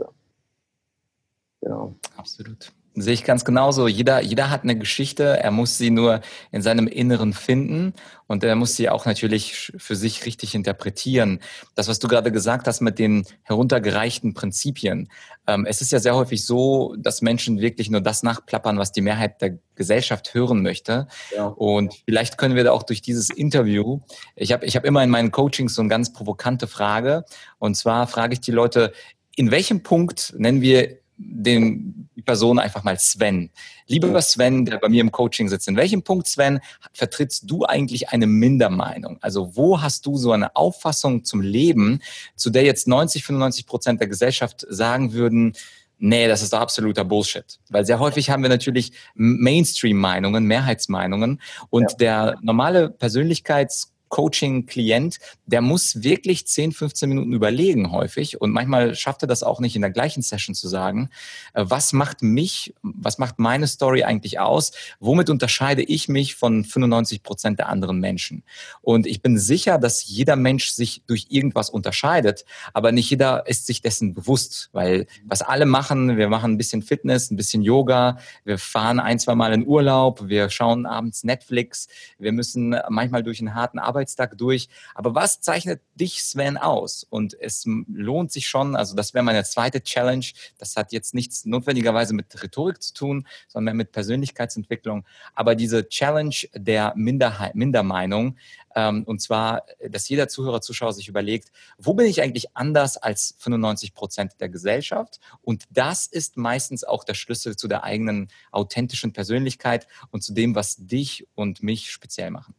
[1.61, 1.93] Genau.
[2.18, 2.72] Absolut.
[2.99, 3.87] Sehe ich ganz genauso.
[3.87, 5.37] Jeder, jeder hat eine Geschichte.
[5.39, 6.21] Er muss sie nur
[6.51, 7.93] in seinem Inneren finden
[8.25, 11.39] und er muss sie auch natürlich für sich richtig interpretieren.
[11.75, 15.09] Das, was du gerade gesagt hast mit den heruntergereichten Prinzipien.
[15.45, 19.01] Ähm, es ist ja sehr häufig so, dass Menschen wirklich nur das nachplappern, was die
[19.01, 21.07] Mehrheit der Gesellschaft hören möchte.
[21.35, 21.45] Ja.
[21.45, 23.99] Und vielleicht können wir da auch durch dieses Interview,
[24.35, 27.25] ich habe ich hab immer in meinen Coachings so eine ganz provokante Frage.
[27.59, 28.91] Und zwar frage ich die Leute,
[29.35, 33.49] in welchem Punkt nennen wir den, die Person einfach mal Sven.
[33.88, 36.59] Lieber Sven, der bei mir im Coaching sitzt, in welchem Punkt, Sven,
[36.93, 39.18] vertrittst du eigentlich eine Mindermeinung?
[39.22, 42.01] Also wo hast du so eine Auffassung zum Leben,
[42.36, 45.53] zu der jetzt 90, 95 Prozent der Gesellschaft sagen würden,
[45.99, 47.59] Nee, das ist doch absoluter Bullshit.
[47.70, 51.41] Weil sehr häufig haben wir natürlich Mainstream-Meinungen, Mehrheitsmeinungen
[51.72, 51.97] und ja.
[51.97, 58.41] der normale Persönlichkeits- Coaching-Klient, der muss wirklich 10, 15 Minuten überlegen häufig.
[58.41, 61.10] Und manchmal schafft er das auch nicht in der gleichen Session zu sagen,
[61.53, 66.64] äh, was macht mich, was macht meine Story eigentlich aus, womit unterscheide ich mich von
[66.64, 68.43] 95 Prozent der anderen Menschen.
[68.82, 73.66] Und ich bin sicher, dass jeder Mensch sich durch irgendwas unterscheidet, aber nicht jeder ist
[73.66, 78.18] sich dessen bewusst, weil was alle machen, wir machen ein bisschen Fitness, ein bisschen Yoga,
[78.43, 81.88] wir fahren ein, zwei Mal in Urlaub, wir schauen abends Netflix,
[82.18, 84.69] wir müssen manchmal durch einen harten Arbeit Arbeitstag durch.
[84.93, 87.05] Aber was zeichnet dich, Sven, aus?
[87.09, 90.25] Und es lohnt sich schon, also das wäre meine zweite Challenge.
[90.59, 95.05] Das hat jetzt nichts notwendigerweise mit Rhetorik zu tun, sondern mit Persönlichkeitsentwicklung.
[95.33, 98.37] Aber diese Challenge der Minderheit, Mindermeinung,
[98.75, 103.33] ähm, und zwar, dass jeder Zuhörer, Zuschauer sich überlegt, wo bin ich eigentlich anders als
[103.39, 105.19] 95 Prozent der Gesellschaft?
[105.41, 110.53] Und das ist meistens auch der Schlüssel zu der eigenen authentischen Persönlichkeit und zu dem,
[110.53, 112.53] was dich und mich speziell machen.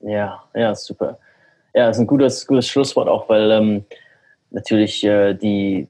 [0.00, 1.18] Ja, ja, super.
[1.74, 3.84] Ja, das ist ein gutes, gutes Schlusswort auch, weil ähm,
[4.50, 5.88] natürlich äh, die,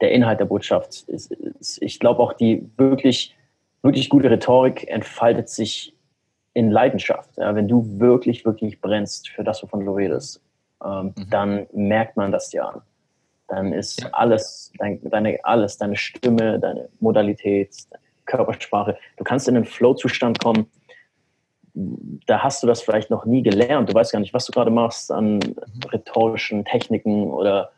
[0.00, 3.36] der Inhalt der Botschaft ist, ist ich glaube auch die wirklich,
[3.82, 5.94] wirklich gute Rhetorik entfaltet sich
[6.54, 7.36] in Leidenschaft.
[7.36, 10.42] Ja, wenn du wirklich, wirklich brennst für das, wovon du redest,
[10.84, 11.30] ähm, mhm.
[11.30, 12.82] dann merkt man das dir an.
[13.48, 14.08] dann ist ja.
[14.12, 20.40] alles, dein, deine, alles, deine Stimme, deine Modalität, deine Körpersprache, du kannst in einen Flow-Zustand
[20.40, 20.66] kommen,
[22.26, 23.88] da hast du das vielleicht noch nie gelernt.
[23.88, 25.40] Du weißt gar nicht, was du gerade machst an
[25.92, 27.70] rhetorischen Techniken oder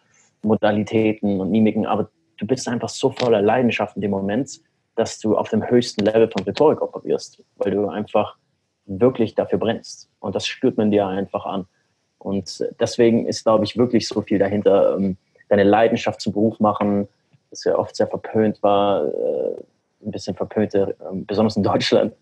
[0.43, 4.61] Modalitäten und Mimiken, aber du bist einfach so voller Leidenschaft in dem Moment,
[4.97, 8.37] dass du auf dem höchsten Level von Rhetorik operierst, weil du einfach
[8.87, 10.11] wirklich dafür brennst.
[10.21, 11.67] Und das spürt man dir einfach an.
[12.19, 14.97] Und deswegen ist, glaube ich, wirklich so viel dahinter.
[14.97, 15.17] Ähm,
[15.49, 17.09] deine Leidenschaft zum Beruf machen,
[17.51, 19.55] das ja oft sehr verpönt war, äh,
[20.05, 22.15] ein bisschen verpönte, ähm, besonders in Deutschland,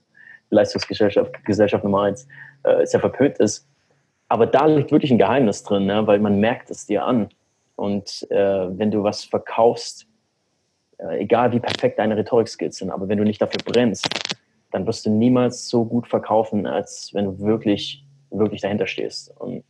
[0.50, 2.26] Leistungsgesellschaft Gesellschaft Nummer eins,
[2.64, 3.66] äh, sehr verpönt ist.
[4.28, 6.06] Aber da liegt wirklich ein Geheimnis drin, ne?
[6.06, 7.30] weil man merkt es dir an.
[7.76, 10.06] Und äh, wenn du was verkaufst,
[10.98, 14.06] äh, egal wie perfekt deine Rhetorik-Skills sind, aber wenn du nicht dafür brennst,
[14.70, 19.34] dann wirst du niemals so gut verkaufen, als wenn du wirklich, wirklich dahinter stehst.
[19.40, 19.64] Und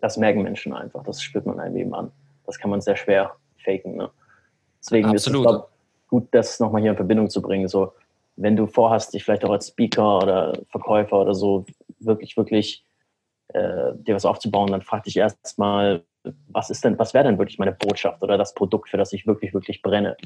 [0.00, 2.12] das merken Menschen einfach, das spürt man einem eben an.
[2.46, 3.96] Das kann man sehr schwer faken.
[3.96, 4.10] Ne?
[4.80, 5.16] Deswegen Absolut.
[5.16, 5.70] ist es glaub,
[6.08, 7.66] gut, das nochmal hier in Verbindung zu bringen.
[7.66, 7.92] So,
[8.38, 11.66] wenn du vorhast, dich vielleicht auch als Speaker oder Verkäufer oder so
[11.98, 12.84] wirklich, wirklich
[13.48, 16.04] äh, dir was aufzubauen, dann frag dich erstmal,
[16.48, 19.26] was ist denn, was wäre denn wirklich meine Botschaft oder das Produkt, für das ich
[19.26, 20.16] wirklich, wirklich brenne?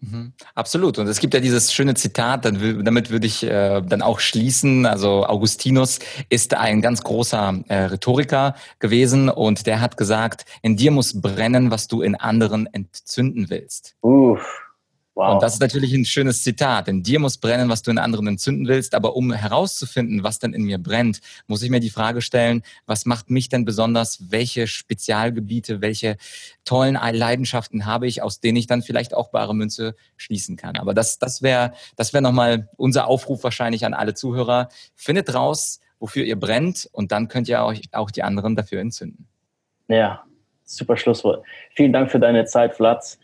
[0.00, 0.32] Mhm.
[0.54, 0.98] Absolut.
[0.98, 4.86] Und es gibt ja dieses schöne Zitat, damit würde ich äh, dann auch schließen.
[4.86, 5.98] Also Augustinus
[6.28, 11.72] ist ein ganz großer äh, Rhetoriker gewesen und der hat gesagt, in dir muss brennen,
[11.72, 13.96] was du in anderen entzünden willst.
[14.02, 14.67] Uff.
[15.18, 15.34] Wow.
[15.34, 16.86] Und das ist natürlich ein schönes Zitat.
[16.86, 18.94] In dir muss brennen, was du in anderen entzünden willst.
[18.94, 23.04] Aber um herauszufinden, was denn in mir brennt, muss ich mir die Frage stellen, was
[23.04, 24.30] macht mich denn besonders?
[24.30, 26.18] Welche Spezialgebiete, welche
[26.64, 30.76] tollen Leidenschaften habe ich, aus denen ich dann vielleicht auch bare Münze schließen kann?
[30.76, 34.68] Aber das, das wäre, das wäre nochmal unser Aufruf wahrscheinlich an alle Zuhörer.
[34.94, 39.26] Findet raus, wofür ihr brennt und dann könnt ihr euch auch die anderen dafür entzünden.
[39.88, 40.22] Ja,
[40.64, 41.44] super Schlusswort.
[41.74, 43.18] Vielen Dank für deine Zeit, Flatz.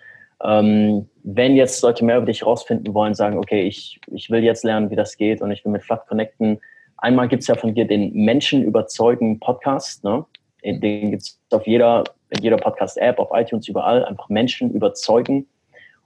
[0.45, 4.62] Ähm, wenn jetzt Leute mehr über dich rausfinden wollen, sagen, okay, ich, ich will jetzt
[4.62, 6.61] lernen, wie das geht und ich will mit Flat connecten.
[6.99, 10.05] Einmal gibt es ja von dir den Menschen überzeugen Podcast.
[10.05, 10.24] Ne?
[10.62, 12.05] Den gibt es auf jeder,
[12.40, 14.05] jeder Podcast-App, auf iTunes, überall.
[14.05, 15.47] Einfach Menschen überzeugen.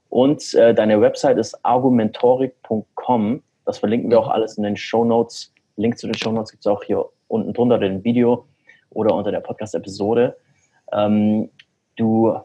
[0.07, 3.43] Und äh, deine Website ist argumentorik.com.
[3.65, 5.53] Das verlinken wir auch alles in den Show Notes.
[5.75, 8.45] Link zu den Show Notes gibt es auch hier unten drunter den Video
[8.89, 10.35] oder unter der Podcast-Episode.
[10.93, 11.49] Ähm,
[11.95, 12.35] du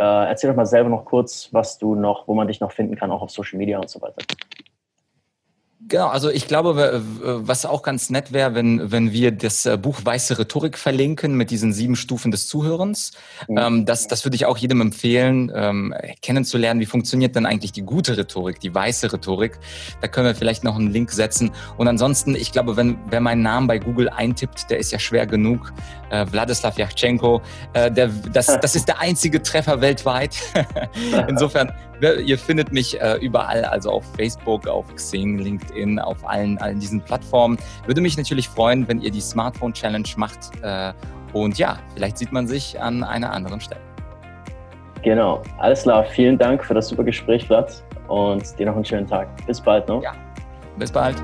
[0.00, 2.96] äh, erzähl doch mal selber noch kurz, was du noch, wo man dich noch finden
[2.96, 4.22] kann, auch auf Social Media und so weiter.
[5.90, 9.98] Genau, also ich glaube, was auch ganz nett wäre, wenn, wenn wir das äh, Buch
[10.04, 13.10] Weiße Rhetorik verlinken mit diesen sieben Stufen des Zuhörens.
[13.48, 13.58] Mhm.
[13.58, 17.82] Ähm, das, das würde ich auch jedem empfehlen, ähm, kennenzulernen, wie funktioniert denn eigentlich die
[17.82, 19.58] gute Rhetorik, die weiße Rhetorik.
[20.00, 21.50] Da können wir vielleicht noch einen Link setzen.
[21.76, 25.26] Und ansonsten, ich glaube, wenn wer meinen Namen bei Google eintippt, der ist ja schwer
[25.26, 25.72] genug.
[26.10, 30.36] Äh, Wladislav Yachtschenko, äh, der, das, das ist der einzige Treffer weltweit.
[31.28, 36.80] Insofern Ihr findet mich äh, überall, also auf Facebook, auf Xing, LinkedIn, auf allen, allen
[36.80, 37.58] diesen Plattformen.
[37.86, 40.50] Würde mich natürlich freuen, wenn ihr die Smartphone Challenge macht.
[40.62, 40.92] Äh,
[41.32, 43.80] und ja, vielleicht sieht man sich an einer anderen Stelle.
[45.02, 45.42] Genau.
[45.58, 46.04] Alles klar.
[46.04, 47.82] Vielen Dank für das super Gespräch, Vlad.
[48.08, 49.28] Und dir noch einen schönen Tag.
[49.46, 49.88] Bis bald.
[49.88, 50.00] Ne?
[50.02, 50.12] Ja.
[50.76, 51.16] Bis bald.